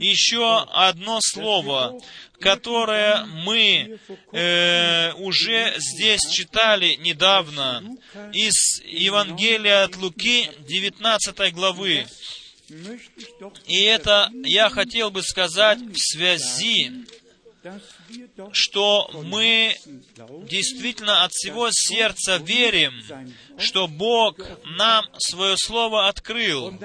[0.00, 2.00] Еще одно слово
[2.40, 3.98] которое мы
[4.32, 7.82] э, уже здесь читали недавно
[8.32, 12.06] из Евангелия от Луки 19 главы.
[13.66, 16.92] И это я хотел бы сказать в связи
[18.52, 19.74] что мы
[20.44, 23.02] действительно от всего сердца верим,
[23.58, 26.78] что Бог нам свое Слово открыл,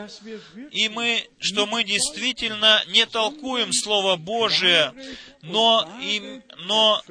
[0.72, 4.94] и мы, что мы действительно не толкуем Слово Божие,
[5.42, 7.02] но, им, но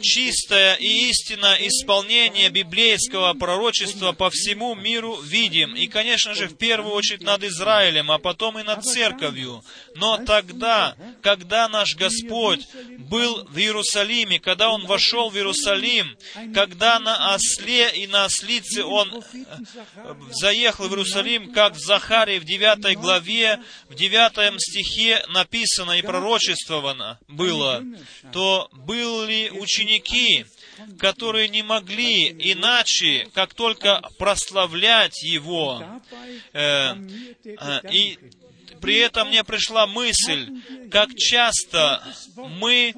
[0.00, 5.76] чистое и истинное исполнение библейского пророчества по всему миру видим.
[5.76, 9.62] И, конечно же, в первую очередь над Израилем, а потом и над церковью.
[9.94, 12.66] Но тогда, когда наш Господь
[12.98, 16.16] был в Иерусалиме, когда Он вошел в Иерусалим,
[16.52, 22.44] когда на осле и на ослице Он э, заехал в Иерусалим, как в Захарии в
[22.44, 27.82] 9 главе, в 9 стихе написано и пророчествовано было,
[28.32, 30.46] то были ученики,
[30.98, 35.84] которые не могли иначе, как только прославлять Его.
[36.52, 36.94] Э,
[37.44, 38.18] э, и
[38.84, 40.46] при этом мне пришла мысль,
[40.90, 42.02] как часто
[42.36, 42.94] мы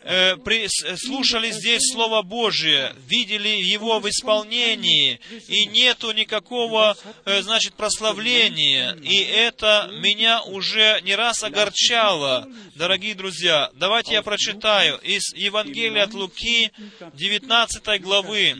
[0.00, 6.96] э, при, слушали здесь Слово Божие, видели его в исполнении, и нету никакого,
[7.26, 8.94] э, значит, прославления.
[9.02, 13.70] И это меня уже не раз огорчало, дорогие друзья.
[13.74, 16.72] Давайте я прочитаю из Евангелия от Луки,
[17.12, 18.54] 19 главы,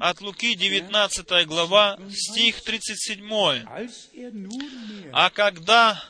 [0.00, 3.30] от Луки, 19 глава, стих 37.
[5.12, 6.02] «А когда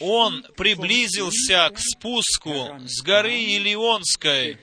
[0.00, 4.58] он приблизился к спуску с горы Илионской,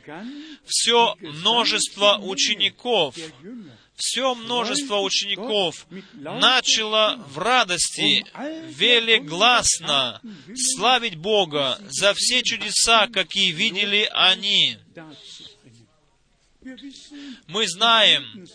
[0.66, 3.16] все множество учеников,
[3.96, 8.26] все множество учеников начало в радости
[8.74, 10.22] велегласно
[10.56, 14.78] славить Бога за все чудеса, какие видели они.
[17.48, 18.48] Мы знаем,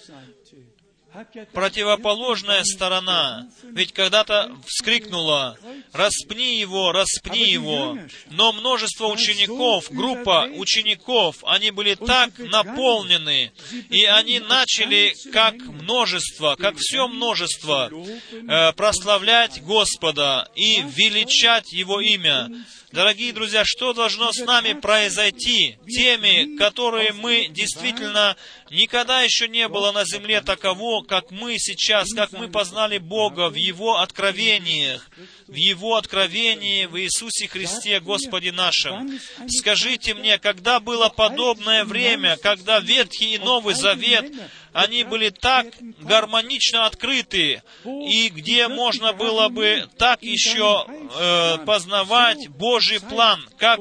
[1.52, 5.58] противоположная сторона, ведь когда-то вскрикнула,
[5.92, 7.98] «Распни его, распни его!»
[8.30, 13.52] Но множество учеников, группа учеников, они были так наполнены,
[13.90, 22.50] и они начали как множество, как все множество, э, прославлять Господа и величать Его имя.
[22.92, 28.36] Дорогие друзья, что должно с нами произойти, теми, которые мы действительно
[28.68, 33.54] никогда еще не было на земле таково, как мы сейчас, как мы познали Бога в
[33.54, 35.08] Его откровениях,
[35.46, 39.20] в Его откровении в Иисусе Христе Господе нашем.
[39.46, 44.32] Скажите мне, когда было подобное время, когда Ветхий и Новый Завет
[44.72, 45.66] они были так
[46.00, 52.48] гармонично открыты, и где можно было бы так еще э, познавать
[52.80, 53.78] Божий план, как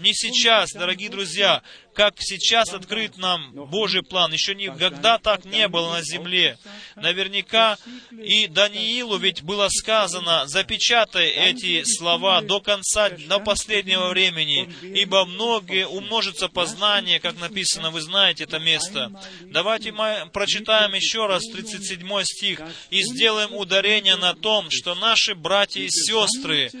[0.00, 1.62] не сейчас, дорогие друзья,
[1.94, 4.32] как сейчас открыт нам Божий план.
[4.32, 6.58] Еще никогда так не было на земле.
[6.96, 7.78] Наверняка
[8.10, 15.86] и Даниилу ведь было сказано, запечатай эти слова до конца, до последнего времени, ибо многие
[15.86, 19.12] умножится познание, как написано, вы знаете это место.
[19.42, 25.80] Давайте мы прочитаем еще раз 37 стих и сделаем ударение на том, что наши братья
[25.80, 26.72] и сестры,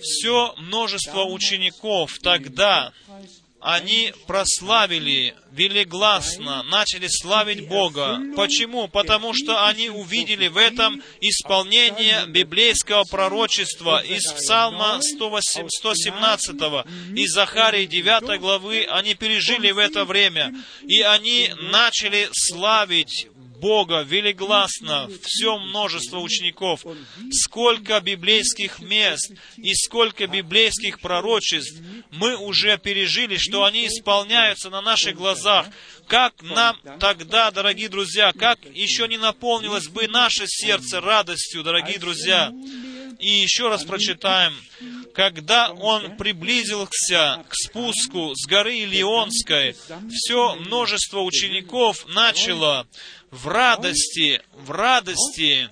[0.00, 2.92] все множество учеников тогда
[3.60, 8.20] они прославили велигласно, начали славить Бога.
[8.36, 8.86] Почему?
[8.86, 16.54] Потому что они увидели в этом исполнение библейского пророчества из Псалма 117
[17.16, 18.86] из Захарии 9 главы.
[18.88, 20.54] Они пережили в это время,
[20.86, 23.26] и они начали славить
[23.60, 26.84] Бога велигласно все множество учеников,
[27.30, 31.80] сколько библейских мест и сколько библейских пророчеств
[32.10, 35.66] мы уже пережили, что они исполняются на наших глазах.
[36.06, 42.52] Как нам тогда, дорогие друзья, как еще не наполнилось бы наше сердце радостью, дорогие друзья.
[43.18, 44.54] И еще раз прочитаем.
[45.14, 49.74] Когда он приблизился к спуску с горы Илионской,
[50.10, 52.86] все множество учеников начало
[53.36, 55.68] в радости, в радости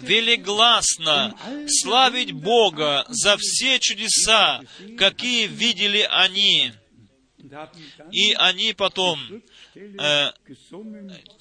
[0.00, 1.34] велигласно
[1.68, 4.60] славить Бога за все чудеса,
[4.98, 6.72] какие видели они.
[8.12, 9.18] И они потом
[9.74, 10.30] э,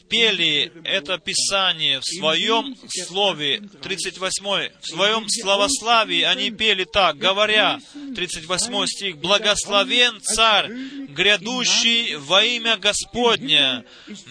[0.09, 2.75] пели это Писание в своем
[3.07, 7.79] слове, 38, в своем славославии они пели так, говоря,
[8.15, 10.71] 38 стих, «Благословен Царь,
[11.09, 13.85] грядущий во имя Господня,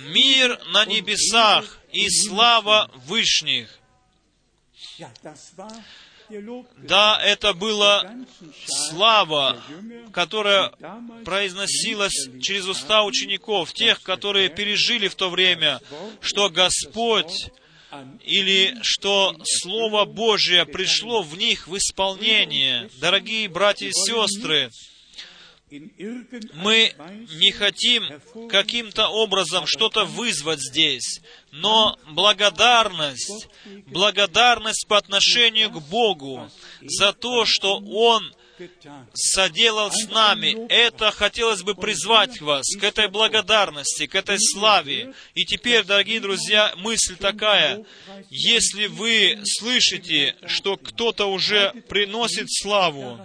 [0.08, 3.78] мир на небесах и слава вышних».
[6.78, 8.10] Да, это была
[8.66, 9.62] слава,
[10.12, 10.72] которая
[11.24, 15.80] произносилась через уста учеников, тех, которые пережили в то время,
[16.20, 17.50] что Господь
[18.24, 22.90] или что Слово Божие пришло в них в исполнение.
[23.00, 24.70] Дорогие братья и сестры,
[26.54, 26.92] мы
[27.40, 28.04] не хотим
[28.48, 31.20] каким-то образом что-то вызвать здесь,
[31.50, 33.48] но благодарность,
[33.86, 36.50] благодарность по отношению к Богу
[36.82, 38.32] за то, что Он
[39.14, 40.66] соделал с нами.
[40.68, 45.12] Это хотелось бы призвать вас к этой благодарности, к этой славе.
[45.34, 47.84] И теперь, дорогие друзья, мысль такая.
[48.30, 53.20] Если вы слышите, что кто-то уже приносит славу,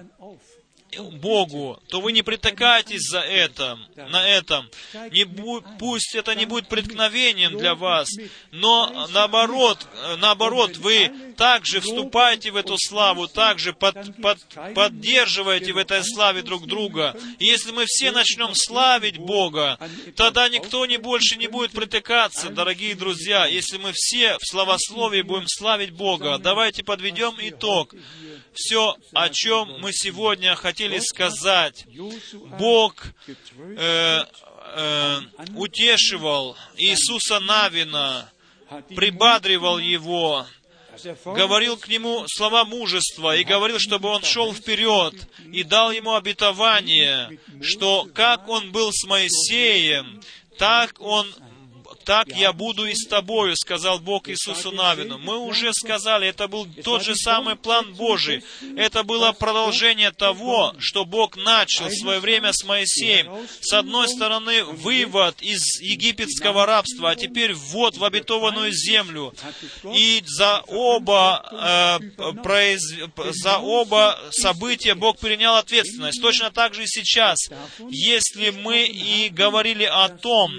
[1.00, 4.70] Богу, то вы не притыкайтесь за это, на этом.
[5.12, 8.10] Не бу, пусть это не будет преткновением для вас,
[8.52, 9.88] но наоборот,
[10.18, 14.40] наоборот, вы также вступаете в эту славу, также под, под,
[14.76, 17.18] поддерживаете в этой славе друг друга.
[17.40, 19.78] И если мы все начнем славить Бога,
[20.16, 25.48] тогда никто не больше не будет притыкаться, дорогие друзья, если мы все в славословии будем
[25.48, 26.38] славить Бога.
[26.38, 27.94] Давайте подведем итог
[28.54, 31.86] все, о чем мы сегодня хотели сказать.
[32.60, 32.96] Бог
[33.58, 34.26] э,
[34.76, 35.20] э,
[35.56, 38.30] утешивал Иисуса Навина,
[38.96, 40.46] прибадривал его,
[41.26, 45.16] говорил к нему слова мужества и говорил, чтобы он шел вперед
[45.52, 50.22] и дал ему обетование, что как он был с Моисеем,
[50.58, 51.34] так он
[52.06, 55.18] так я буду и с тобою, сказал Бог Иисусу Навину.
[55.18, 58.44] Мы уже сказали, это был тот же самый план Божий.
[58.78, 63.48] Это было продолжение того, что Бог начал в свое время с Моисеем.
[63.62, 69.34] С одной стороны, вывод из египетского рабства, а теперь ввод в обетованную землю.
[69.94, 72.82] И за оба, э, произ...
[73.32, 76.22] за оба события Бог принял ответственность.
[76.22, 77.38] Точно так же и сейчас.
[77.90, 80.52] Если мы и говорили о том,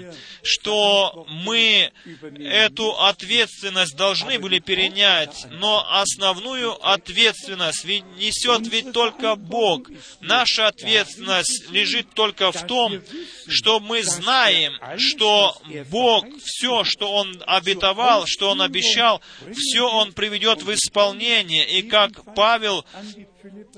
[0.43, 1.91] что мы
[2.39, 9.89] эту ответственность должны были перенять, но основную ответственность несет ведь только Бог.
[10.21, 13.01] Наша ответственность лежит только в том,
[13.47, 15.57] что мы знаем, что
[15.89, 19.21] Бог все, что Он обетовал, что Он обещал,
[19.53, 21.67] все Он приведет в исполнение.
[21.79, 22.85] И как Павел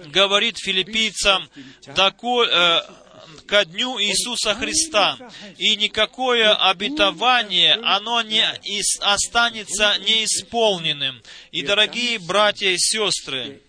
[0.07, 1.49] говорит филиппийцам,
[1.95, 2.81] такой, э,
[3.47, 5.17] ко дню Иисуса Христа.
[5.57, 8.45] И никакое обетование, оно не
[9.01, 11.21] останется неисполненным.
[11.51, 13.61] И, дорогие братья и сестры,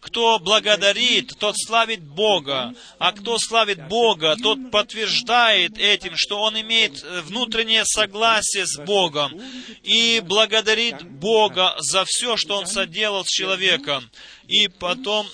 [0.00, 7.02] кто благодарит, тот славит Бога, а кто славит Бога, тот подтверждает этим, что он имеет
[7.02, 9.40] внутреннее согласие с Богом
[9.82, 14.10] и благодарит Бога за все, что он соделал с человеком.
[14.46, 15.26] И потом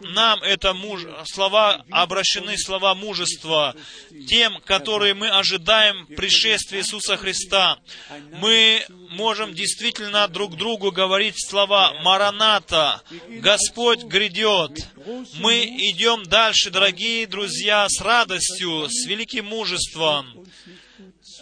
[0.00, 1.02] нам это муж...
[1.26, 3.74] слова обращены, слова мужества,
[4.28, 7.78] тем, которые мы ожидаем пришествия Иисуса Христа.
[8.32, 14.88] Мы можем действительно друг другу говорить слова «Мараната», «Господь грядет».
[15.34, 20.26] Мы идем дальше, дорогие друзья, с радостью, с великим мужеством,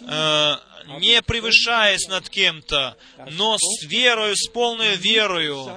[0.01, 0.57] э,
[0.99, 2.97] не превышаясь над кем-то,
[3.31, 5.71] но с верою, с полной верою,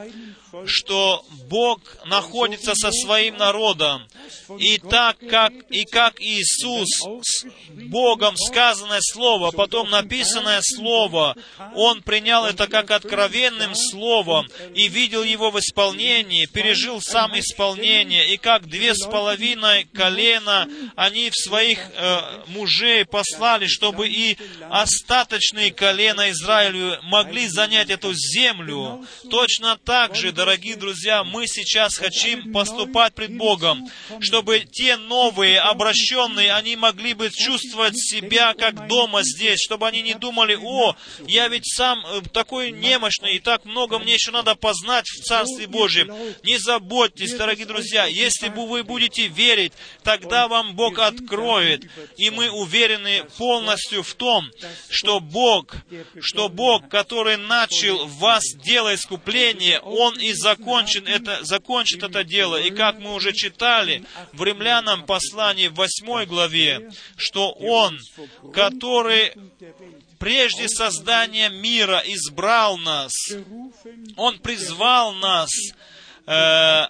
[0.64, 4.06] что Бог находится со своим народом.
[4.58, 6.88] И так как, и как Иисус,
[7.68, 11.36] Богом сказанное Слово, потом написанное Слово,
[11.74, 18.36] Он принял это как откровенным Словом и видел его в исполнении, пережил сам исполнение, и
[18.36, 24.36] как две с половиной колена они в своих э, мужей послали, чтобы и
[24.70, 29.04] остаточные колена Израилю могли занять эту землю.
[29.30, 30.45] Точно так же, дорогие
[30.76, 33.84] друзья, мы сейчас хотим поступать пред Богом,
[34.20, 40.14] чтобы те новые, обращенные, они могли бы чувствовать себя как дома здесь, чтобы они не
[40.14, 40.94] думали, о,
[41.26, 45.66] я ведь сам э, такой немощный, и так много мне еще надо познать в Царстве
[45.66, 46.12] Божьем.
[46.44, 49.72] Не заботьтесь, дорогие друзья, если бы вы будете верить,
[50.04, 51.90] тогда вам Бог откроет.
[52.16, 54.48] И мы уверены полностью в том,
[54.88, 55.74] что Бог,
[56.20, 62.60] что Бог, который начал в вас дело искупления, Он и закончен это, закончит это дело.
[62.60, 67.98] И как мы уже читали в Римлянам послании в 8 главе, что Он,
[68.52, 69.32] который
[70.18, 73.12] прежде создания мира избрал нас,
[74.16, 75.50] Он призвал нас,
[76.26, 76.32] э,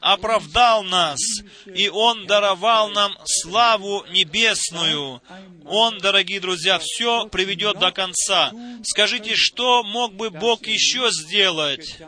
[0.00, 1.20] оправдал нас,
[1.66, 5.20] и Он даровал нам славу небесную.
[5.66, 8.52] Он, дорогие друзья, все приведет до конца.
[8.84, 11.98] Скажите, что мог бы Бог еще сделать?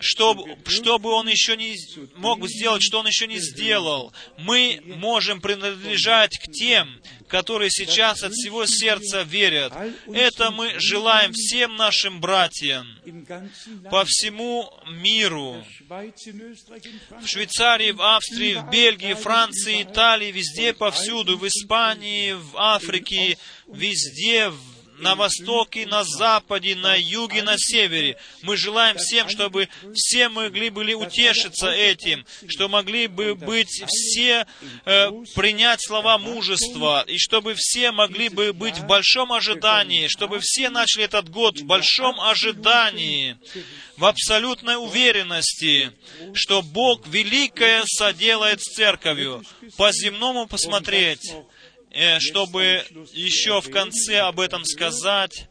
[0.00, 1.76] Чтобы, чтобы он еще не
[2.16, 4.12] мог сделать, что он еще не сделал.
[4.38, 9.72] Мы можем принадлежать к тем, которые сейчас от всего сердца верят.
[10.12, 12.86] Это мы желаем всем нашим братьям
[13.90, 15.64] по всему миру.
[15.88, 24.48] В Швейцарии, в Австрии, в Бельгии, Франции, Италии, везде, повсюду, в Испании, в Африке, везде,
[24.48, 24.69] в
[25.00, 28.16] на востоке, на западе, на юге, на севере.
[28.42, 34.46] Мы желаем всем, чтобы все могли были утешиться этим, что могли бы быть все,
[34.84, 40.70] э, принять слова мужества, и чтобы все могли бы быть в большом ожидании, чтобы все
[40.70, 43.36] начали этот год в большом ожидании,
[43.96, 45.92] в абсолютной уверенности,
[46.34, 49.42] что Бог великое соделает с церковью.
[49.76, 51.32] По земному посмотреть,
[52.18, 55.48] чтобы еще в конце об этом сказать,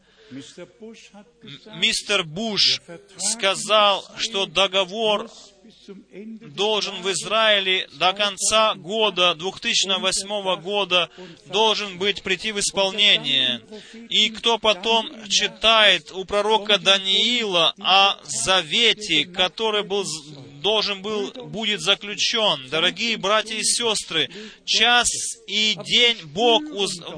[1.75, 2.81] мистер Буш
[3.17, 5.29] сказал, что договор
[6.41, 11.09] должен в Израиле до конца года, 2008 года,
[11.45, 13.61] должен быть прийти в исполнение.
[14.09, 20.05] И кто потом читает у пророка Даниила о завете, который был
[20.59, 22.69] должен был, будет заключен.
[22.69, 24.29] Дорогие братья и сестры,
[24.65, 25.09] час
[25.47, 26.63] и день Бог,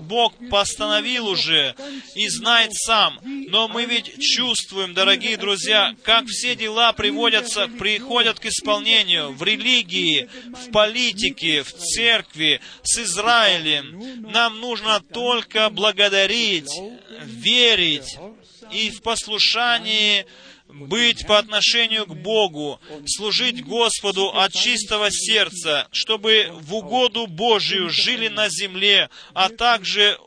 [0.02, 1.76] Бог постановил уже
[2.16, 3.20] и знает сам.
[3.24, 10.30] Но мы ведь чувствуем, дорогие друзья, как все дела приводятся, приходят к исполнению в религии,
[10.46, 14.32] в политике, в церкви, с Израилем.
[14.32, 16.72] Нам нужно только благодарить,
[17.24, 18.18] верить
[18.72, 20.26] и в послушании
[20.74, 28.28] быть по отношению к Богу, служить Господу от чистого сердца, чтобы в угоду Божию жили
[28.28, 30.18] на земле, а также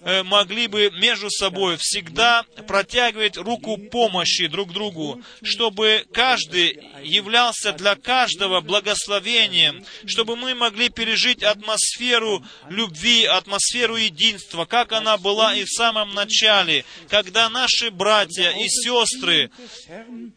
[0.00, 7.94] э, могли бы между собой всегда протягивать руку помощи друг другу, чтобы каждый являлся для
[7.94, 15.70] каждого благословением, чтобы мы могли пережить атмосферу любви, атмосферу единства, как она была и в
[15.70, 19.50] самом начале, когда наши братья и сестры
[19.90, 20.32] Herrn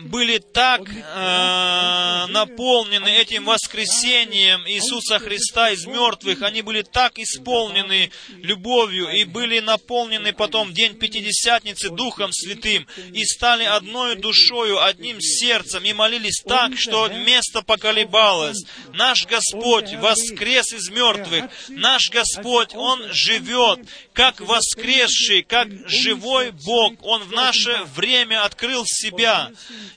[0.00, 8.10] были так э, наполнены этим воскресением Иисуса Христа из мертвых, они были так исполнены
[8.42, 15.20] любовью и были наполнены потом в день Пятидесятницы Духом Святым и стали одной душою, одним
[15.20, 18.62] сердцем и молились так, что место поколебалось.
[18.92, 21.46] Наш Господь воскрес из мертвых.
[21.68, 23.80] Наш Господь, Он живет,
[24.12, 26.94] как воскресший, как живой Бог.
[27.02, 29.50] Он в наше время открыл себя себя.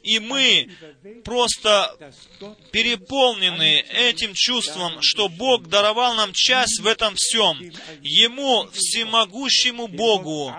[0.03, 0.69] И мы
[1.23, 1.95] просто
[2.71, 7.59] переполнены этим чувством, что Бог даровал нам часть в этом всем.
[8.01, 10.53] Ему, всемогущему Богу,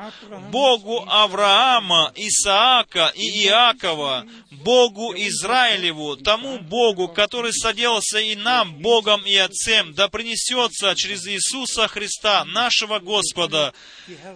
[0.50, 9.36] Богу Авраама, Исаака и Иакова, Богу Израилеву, тому Богу, который соделался и нам, Богом и
[9.36, 13.72] Отцем, да принесется через Иисуса Христа, нашего Господа,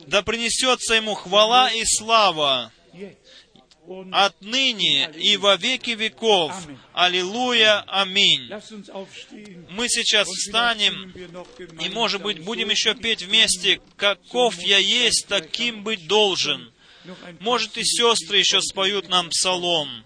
[0.07, 2.73] да принесется Ему хвала и слава
[4.13, 6.53] отныне и во веки веков.
[6.93, 8.49] Аллилуйя, аминь.
[9.71, 11.13] Мы сейчас встанем
[11.81, 16.73] и, может быть, будем еще петь вместе «Каков я есть, таким быть должен».
[17.41, 20.05] Может, и сестры еще споют нам псалом.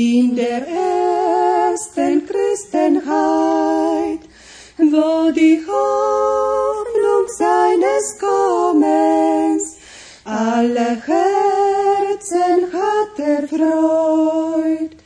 [0.00, 4.20] In der ersten Christenheit,
[4.78, 9.76] wo die Hoffnung seines Kommens
[10.24, 14.96] alle Herzen hat erfreut,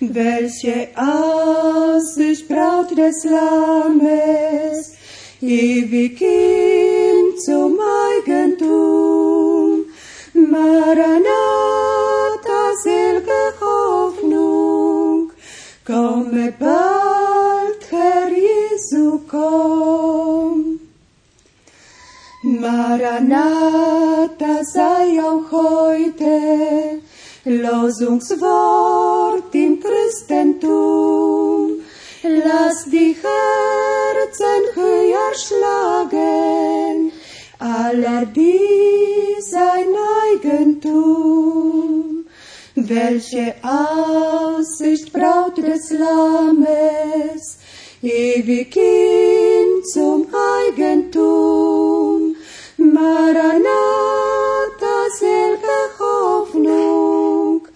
[0.00, 4.92] welche Aussicht Braut des Lammes
[5.40, 7.78] ewig ihm zum
[8.10, 9.86] Eigentum.
[10.34, 11.63] Maranatha,
[15.84, 20.80] komme bald, Herr Jesu, komm.
[22.42, 27.00] Maranatha sei auch heute
[27.44, 31.82] Losungswort im Christentum.
[32.22, 37.12] Lass die Herzen höher schlagen,
[37.58, 39.94] aller die sein
[40.32, 41.93] Eigentum.
[42.76, 47.58] Welche Aussicht Braut des Lammes,
[48.02, 52.34] ewig hin zum Eigentum.
[52.76, 53.64] Maranatha,
[55.20, 57.68] selge Hoffnung,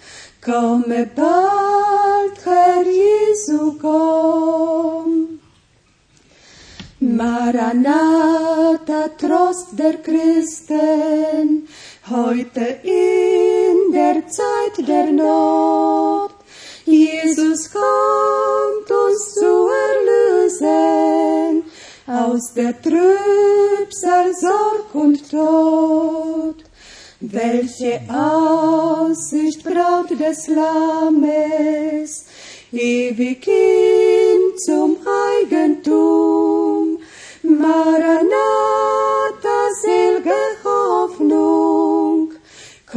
[0.44, 5.38] komme bald, Herr Jesu, komm.
[6.98, 11.68] Maranatha, Trost der Christen,
[12.10, 12.80] heute
[13.92, 16.32] der Zeit der Not.
[16.84, 21.64] Jesus kommt uns zu erlösen
[22.06, 26.64] aus der Trübsal, Sorg und Tod.
[27.20, 32.26] Welche Aussicht Braut des Lammes,
[32.72, 34.96] ewig hin zum
[35.34, 36.98] Eigentum.
[37.42, 38.57] Maranatha,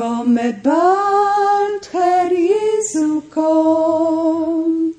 [0.01, 4.95] komme bald, Herr Jesu, komm.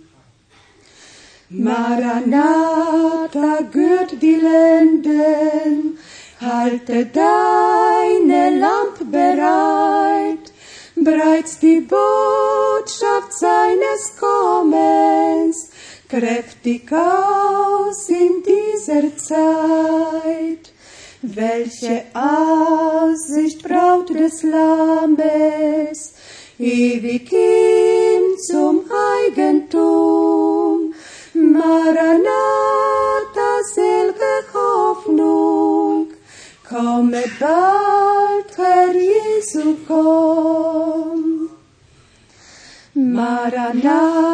[1.50, 2.42] Maranatha,
[3.72, 5.98] gürt die Lenden,
[6.40, 10.46] halte deine Lamp bereit,
[10.94, 15.70] breit's die Botschaft seines Kommens,
[16.08, 20.71] kräftig aus in dieser Zeit.
[21.24, 26.14] Welche Aussicht Braut des Lammes,
[26.58, 28.80] ewig hin zum
[29.22, 30.92] Eigentum.
[31.32, 32.22] Maranatha,
[33.72, 36.08] selge Hoffnung,
[36.68, 41.50] komme bald, Herr Jesu, komm.
[42.94, 44.24] Maranatha,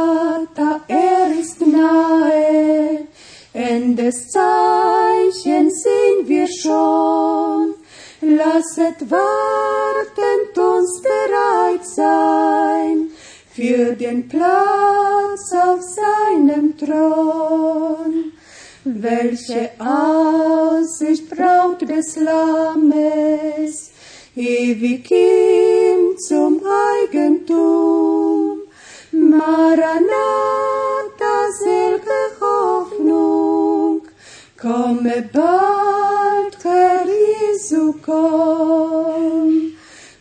[3.99, 7.75] Endes Zeichen sehen wir schon.
[8.21, 13.11] Lasset wartend uns bereit sein
[13.53, 18.33] für den Platz auf seinem Thron.
[18.85, 23.91] Welche Aussicht Braut des Lammes,
[24.37, 26.61] ewig ihm zum
[27.03, 28.61] Eigentum.
[29.11, 30.68] Maranatha,
[34.61, 39.73] komme bald, Herr Jesu, komm.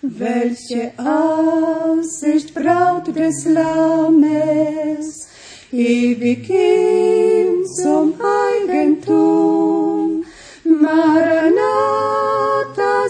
[0.01, 5.27] Welche Aussicht Braut des Lammes,
[5.71, 10.23] ewig ihm zum Eigentum.
[10.63, 11.59] Maranatha,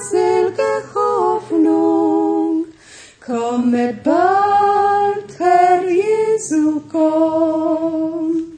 [0.10, 2.66] selge Hoffnung,
[3.26, 8.58] komme bald, Herr Jesu, komm.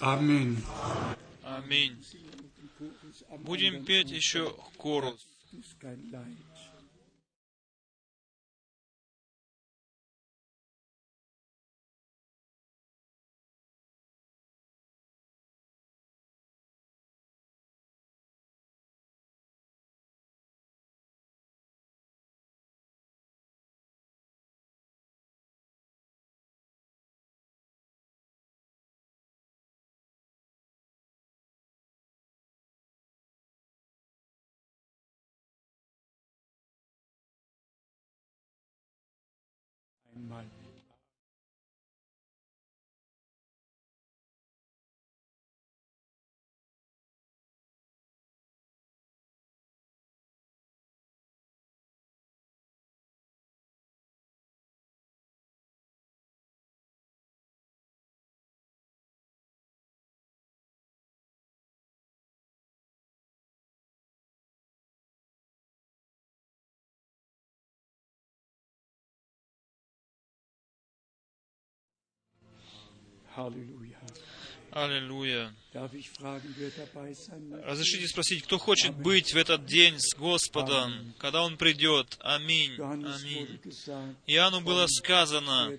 [0.00, 0.71] Amen.
[1.72, 2.04] Аминь.
[3.38, 5.26] Будем петь еще корус.
[40.32, 40.61] might
[74.70, 75.54] Аллилуйя.
[77.64, 82.16] Разрешите спросить, кто хочет быть в этот день с Господом, когда Он придет?
[82.20, 82.74] Аминь.
[82.80, 83.60] Аминь.
[84.26, 85.78] Иоанну было сказано,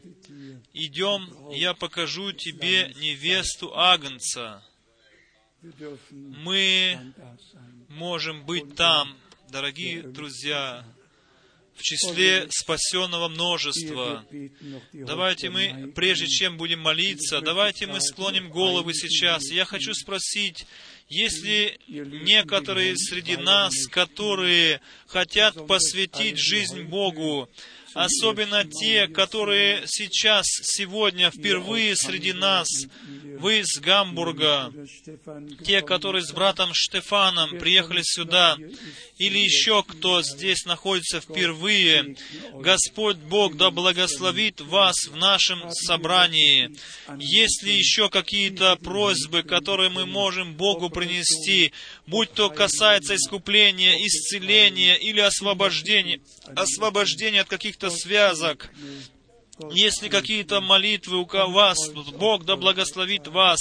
[0.73, 4.63] «Идем, я покажу тебе невесту Агнца».
[6.11, 7.13] Мы
[7.89, 9.17] можем быть там,
[9.49, 10.85] дорогие друзья,
[11.75, 14.25] в числе спасенного множества.
[14.91, 19.49] Давайте мы, прежде чем будем молиться, давайте мы склоним головы сейчас.
[19.51, 20.65] Я хочу спросить,
[21.09, 27.49] есть ли некоторые среди нас, которые хотят посвятить жизнь Богу,
[27.93, 32.67] особенно те, которые сейчас, сегодня, впервые среди нас,
[33.39, 34.71] вы из Гамбурга,
[35.65, 38.57] те, которые с братом Штефаном приехали сюда,
[39.17, 42.15] или еще кто здесь находится впервые,
[42.53, 46.75] Господь Бог да благословит вас в нашем собрании.
[47.17, 51.73] Есть ли еще какие-то просьбы, которые мы можем Богу принести,
[52.07, 56.21] будь то касается искупления, исцеления или освобождения,
[56.55, 58.69] освобождения от каких-то связок,
[59.71, 61.77] если какие-то молитвы у вас,
[62.17, 63.59] Бог да благословит вас.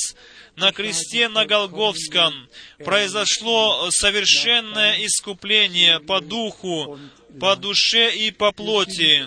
[0.57, 6.99] На кресте на Голговском произошло совершенное искупление по духу,
[7.41, 9.27] по душе и по плоти.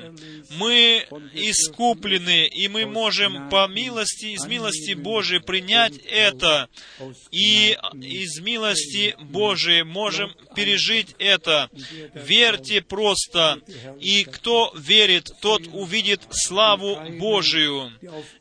[0.58, 6.70] Мы искуплены, и мы можем по милости, из милости Божией принять это,
[7.32, 11.70] и из милости Божией можем пережить это.
[12.14, 13.60] Верьте просто,
[14.00, 17.92] и кто верит, тот увидит славу Божию.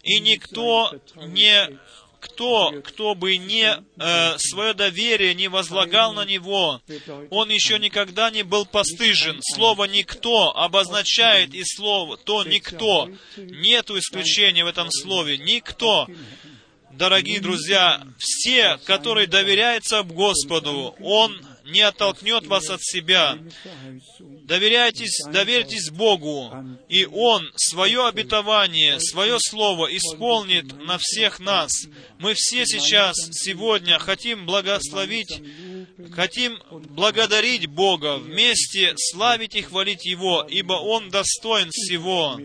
[0.03, 1.79] И никто не
[2.25, 6.81] кто, кто бы не э, свое доверие не возлагал на него,
[7.29, 9.41] он еще никогда не был постыжен.
[9.43, 13.11] Слово «никто» обозначает и слово «то никто».
[13.37, 15.37] Нету исключения в этом слове.
[15.37, 16.09] Никто.
[16.93, 23.39] Дорогие друзья, все, которые доверяются Господу, Он не оттолкнет вас от себя.
[24.19, 26.53] Доверяйтесь, доверьтесь Богу,
[26.89, 31.71] и Он свое обетование, свое слово исполнит на всех нас.
[32.19, 35.43] Мы все сейчас, сегодня хотим благословить,
[36.13, 42.39] хотим благодарить Бога, вместе славить и хвалить Его, ибо Он достоин всего.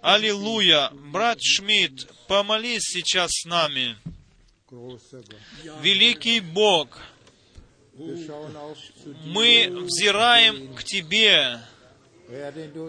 [0.00, 0.90] Аллилуйя!
[1.12, 3.96] Брат Шмидт, помолись сейчас с нами.
[5.82, 7.00] Великий Бог,
[9.24, 11.60] мы взираем к Тебе,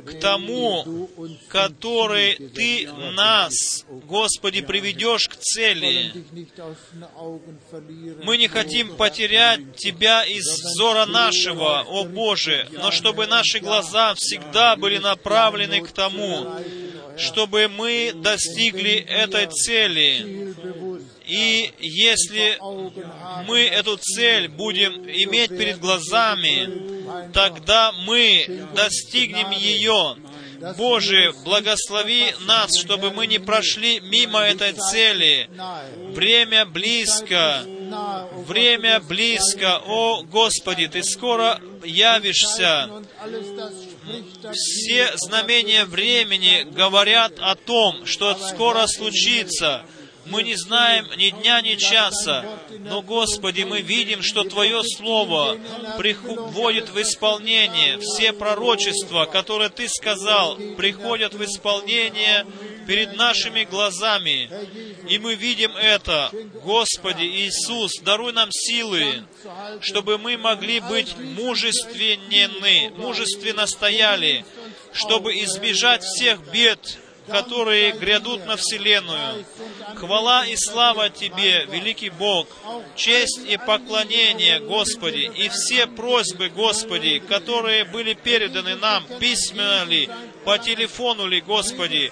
[0.06, 1.10] к тому,
[1.48, 6.12] который Ты нас, Господи, приведешь к цели.
[8.24, 14.76] Мы не хотим потерять Тебя из взора нашего, о Боже, но чтобы наши глаза всегда
[14.76, 16.52] были направлены к тому,
[17.18, 20.54] чтобы мы достигли этой цели.
[21.30, 22.58] И если
[23.48, 30.18] мы эту цель будем иметь перед глазами, тогда мы достигнем ее.
[30.76, 35.50] Боже, благослови нас, чтобы мы не прошли мимо этой цели.
[36.14, 37.64] Время близко.
[38.48, 39.82] Время близко.
[39.86, 42.90] О, Господи, Ты скоро явишься.
[44.52, 49.86] Все знамения времени говорят о том, что скоро случится.
[50.30, 55.58] Мы не знаем ни дня, ни часа, но, Господи, мы видим, что Твое Слово
[55.98, 57.98] приходит в исполнение.
[58.00, 62.46] Все пророчества, которые Ты сказал, приходят в исполнение
[62.86, 64.50] перед нашими глазами.
[65.08, 66.32] И мы видим это.
[66.64, 69.24] Господи Иисус, даруй нам силы,
[69.82, 74.46] чтобы мы могли быть мужественны, мужественно стояли,
[74.94, 77.00] чтобы избежать всех бед,
[77.32, 79.46] которые грядут на Вселенную.
[79.96, 82.48] Хвала и слава Тебе, великий Бог,
[82.96, 90.10] честь и поклонение, Господи, и все просьбы, Господи, которые были переданы нам письменно ли,
[90.46, 92.12] по телефону ли, Господи,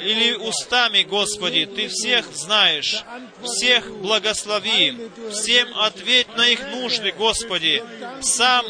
[0.00, 3.04] или устами, Господи, Ты всех знаешь,
[3.42, 4.96] всех благослови,
[5.32, 7.82] всем ответь на их нужды, Господи,
[8.20, 8.64] сам,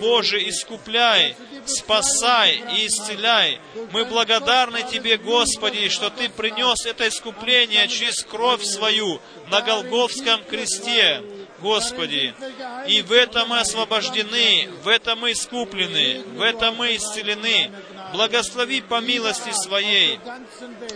[0.00, 1.36] Боже, искупляй,
[1.66, 3.60] спасай и исцеляй.
[3.92, 9.20] Мы благодарны Тебе, Господи, что Ты принес это искупление через кровь свою
[9.50, 11.22] на Голговском кресте.
[11.62, 12.34] Господи.
[12.88, 17.70] И в этом мы освобождены, в этом мы искуплены, в этом мы исцелены.
[18.12, 20.18] Благослови по милости Своей,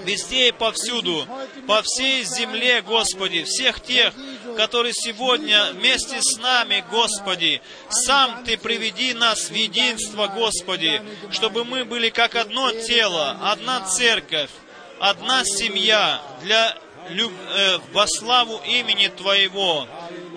[0.04, 1.26] везде и повсюду,
[1.66, 4.12] по всей земле, Господи, всех тех,
[4.56, 7.60] которые сегодня вместе с нами, Господи,
[7.90, 14.50] сам Ты приведи нас в единство, Господи, чтобы мы были как одно тело, одна церковь,
[14.98, 16.76] одна семья для
[17.10, 17.32] люб...
[17.50, 19.86] э, во славу имени Твоего.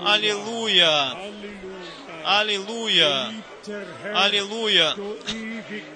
[0.06, 1.18] Аллилуйя!
[2.26, 3.34] Аллилуйя!
[4.16, 4.96] Аллилуйя!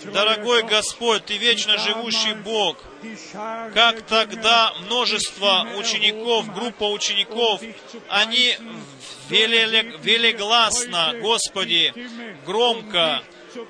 [0.06, 2.78] Дорогой Господь, Ты вечно живущий Бог,
[3.74, 7.62] как тогда множество учеников, группа учеников,
[8.10, 8.56] они
[9.30, 11.94] велигласно, Господи,
[12.46, 13.24] громко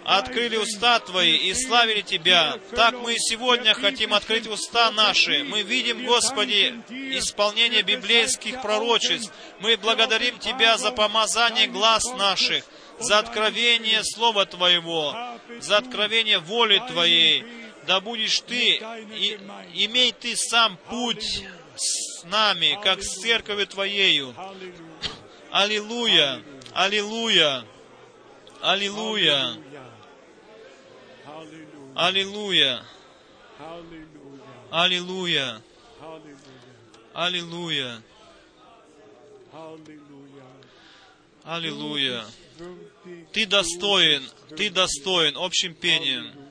[0.05, 2.59] открыли уста Твои и славили Тебя.
[2.75, 5.43] Так мы и сегодня хотим открыть уста наши.
[5.43, 9.31] Мы видим, Господи, исполнение библейских пророчеств.
[9.59, 12.63] Мы благодарим Тебя за помазание глаз наших,
[12.99, 15.15] за откровение Слова Твоего,
[15.59, 17.45] за откровение воли Твоей.
[17.87, 19.39] Да будешь Ты, и,
[19.73, 21.45] имей Ты сам путь
[21.75, 24.33] с нами, как с церковью Твоею.
[25.51, 26.41] Аллилуйя!
[26.73, 27.65] Аллилуйя!
[28.61, 29.57] Аллилуйя!
[31.95, 32.83] Аллилуйя!
[34.71, 35.61] Аллилуйя!
[37.13, 38.01] Аллилуйя!
[41.43, 42.25] Аллилуйя!
[43.31, 44.23] Ты достоин,
[44.55, 46.42] Ты достоин общим пением.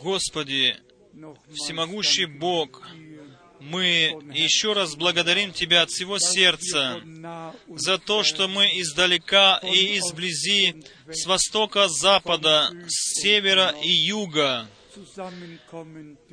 [0.00, 0.76] Господи,
[1.54, 2.88] всемогущий Бог,
[3.60, 7.02] мы еще раз благодарим Тебя от всего сердца
[7.68, 14.68] за то, что мы издалека и изблизи, с востока, запада, с севера и юга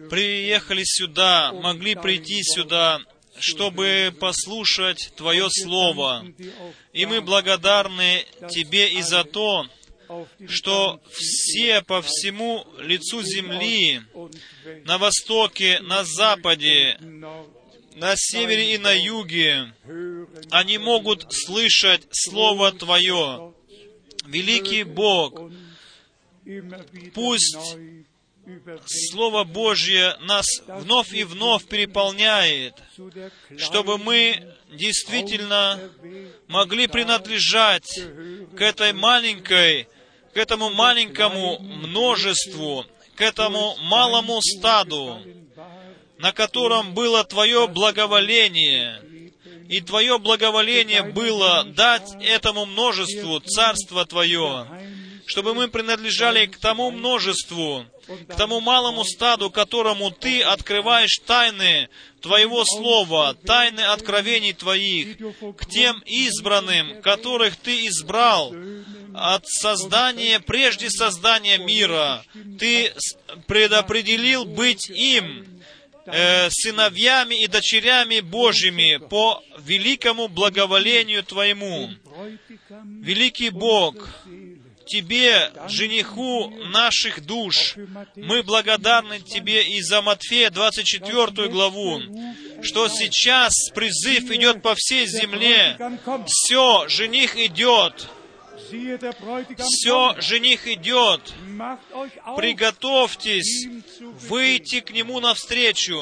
[0.09, 2.99] приехали сюда, могли прийти сюда,
[3.39, 6.25] чтобы послушать Твое Слово.
[6.93, 9.65] И мы благодарны Тебе и за то,
[10.47, 14.01] что все по всему лицу земли,
[14.85, 19.73] на востоке, на западе, на севере и на юге,
[20.49, 23.53] они могут слышать Слово Твое.
[24.25, 25.51] Великий Бог,
[27.13, 27.77] пусть
[28.85, 32.75] Слово Божье нас вновь и вновь переполняет,
[33.57, 35.79] чтобы мы действительно
[36.47, 37.99] могли принадлежать
[38.55, 39.87] к этой маленькой
[40.33, 42.85] к этому маленькому множеству,
[43.15, 45.19] к этому малому стаду,
[46.17, 49.01] на котором было Твое благоволение,
[49.67, 54.67] и Твое благоволение было дать этому множеству Царство Твое,
[55.25, 57.85] чтобы мы принадлежали к тому множеству,
[58.27, 61.89] к тому малому стаду, которому Ты открываешь тайны
[62.21, 65.17] Твоего Слова, тайны откровений Твоих,
[65.57, 68.53] к тем избранным, которых Ты избрал
[69.13, 72.23] от создания, прежде создания мира.
[72.59, 72.93] Ты
[73.47, 75.45] предопределил быть им,
[76.05, 81.89] э, сыновьями и дочерями Божьими по великому благоволению Твоему.
[82.83, 83.95] Великий Бог,
[84.85, 87.75] Тебе, жениху наших душ.
[88.15, 92.01] Мы благодарны Тебе и за Матфея 24 главу,
[92.61, 95.77] что сейчас призыв идет по всей земле.
[96.27, 98.09] Все, жених идет.
[99.57, 101.33] Все, жених идет.
[102.37, 103.67] Приготовьтесь
[103.99, 106.01] выйти к нему навстречу.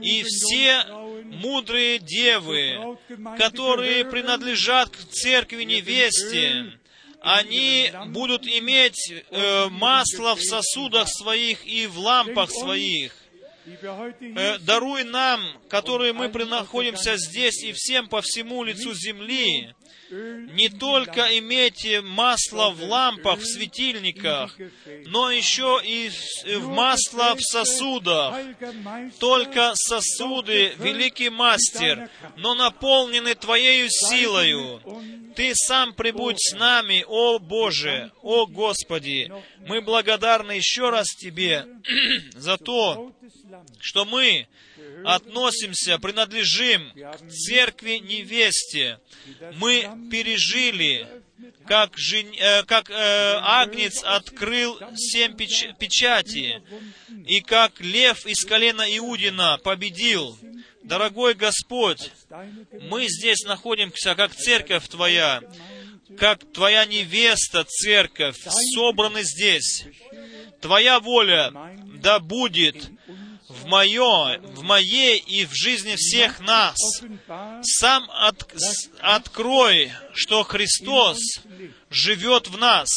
[0.00, 0.84] И все
[1.24, 2.98] мудрые девы,
[3.36, 6.78] которые принадлежат к церкви невесте,
[7.20, 13.16] они будут иметь э, масло в сосудах своих и в лампах своих.
[13.64, 19.74] Э, даруй нам, которые мы находимся здесь и всем по всему лицу земли,
[20.10, 24.56] не только иметь масло в лампах, в светильниках,
[25.06, 26.10] но еще и
[26.56, 28.36] в масло в сосудах.
[29.18, 34.80] Только сосуды, великий мастер, но наполнены Твоею силою.
[35.34, 39.32] Ты сам прибудь с нами, о Боже, о Господи.
[39.66, 41.66] Мы благодарны еще раз Тебе
[42.34, 43.12] за то,
[43.80, 44.46] что мы
[45.04, 48.98] относимся, принадлежим к церкви невесте.
[49.56, 51.06] Мы пережили,
[51.66, 52.26] как, жен...
[52.38, 55.66] э, как э, Агнец открыл семь печ...
[55.78, 56.62] печати,
[57.26, 60.38] и как лев из колена Иудина победил.
[60.82, 62.10] Дорогой Господь,
[62.90, 65.40] мы здесь находимся как церковь Твоя,
[66.18, 68.36] как Твоя невеста, церковь,
[68.74, 69.86] собраны здесь.
[70.60, 71.52] Твоя воля
[72.00, 72.90] да будет
[73.64, 76.76] в, мое, в моей и в жизни всех нас.
[77.62, 78.46] Сам от-
[79.00, 81.18] открой, что Христос
[81.90, 82.88] живет в нас.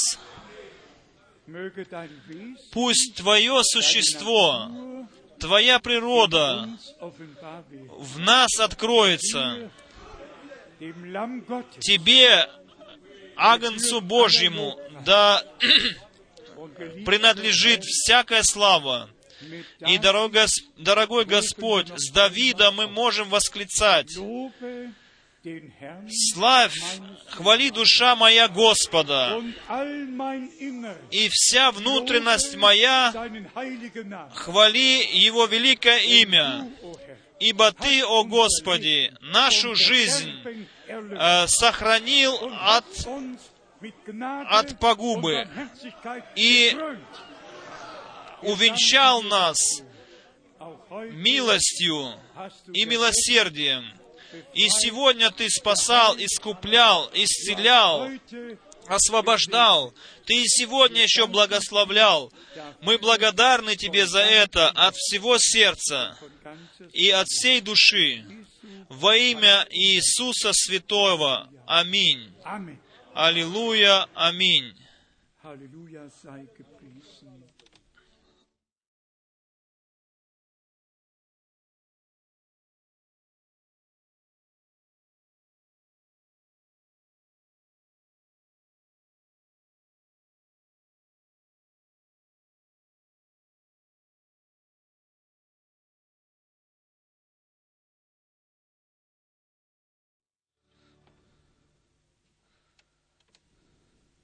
[2.74, 4.70] Пусть Твое существо,
[5.40, 6.68] Твоя природа
[7.00, 9.72] в нас откроется.
[11.80, 12.50] Тебе,
[13.36, 15.44] Агнцу Божьему, да
[17.06, 19.10] принадлежит всякая слава.
[19.88, 19.98] И,
[20.78, 24.18] дорогой Господь, с Давида мы можем восклицать,
[26.34, 26.78] «Славь,
[27.30, 29.42] хвали душа моя Господа,
[31.12, 33.14] и вся внутренность моя
[34.34, 36.70] хвали Его великое имя,
[37.40, 40.34] ибо Ты, о Господи, нашу жизнь
[40.88, 42.86] э, сохранил от
[44.50, 45.48] от погубы
[46.36, 46.76] и.
[48.42, 49.58] Увенчал нас
[51.12, 52.14] милостью
[52.74, 53.94] и милосердием.
[54.54, 58.10] И сегодня Ты спасал, искуплял, исцелял,
[58.88, 59.94] освобождал.
[60.26, 62.32] Ты и сегодня еще благословлял.
[62.82, 66.18] Мы благодарны Тебе за это от всего сердца
[66.94, 68.26] и от всей души.
[68.90, 71.50] Во имя Иисуса Святого.
[71.66, 72.34] Аминь.
[73.14, 74.08] Аллилуйя.
[74.14, 74.74] Аминь.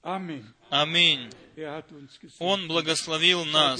[0.04, 0.46] Аминь.
[1.56, 1.84] Er.
[2.40, 3.80] Он благословил нас.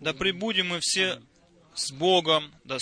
[0.00, 1.18] Да пребудем мы все
[1.74, 2.78] с Богом, да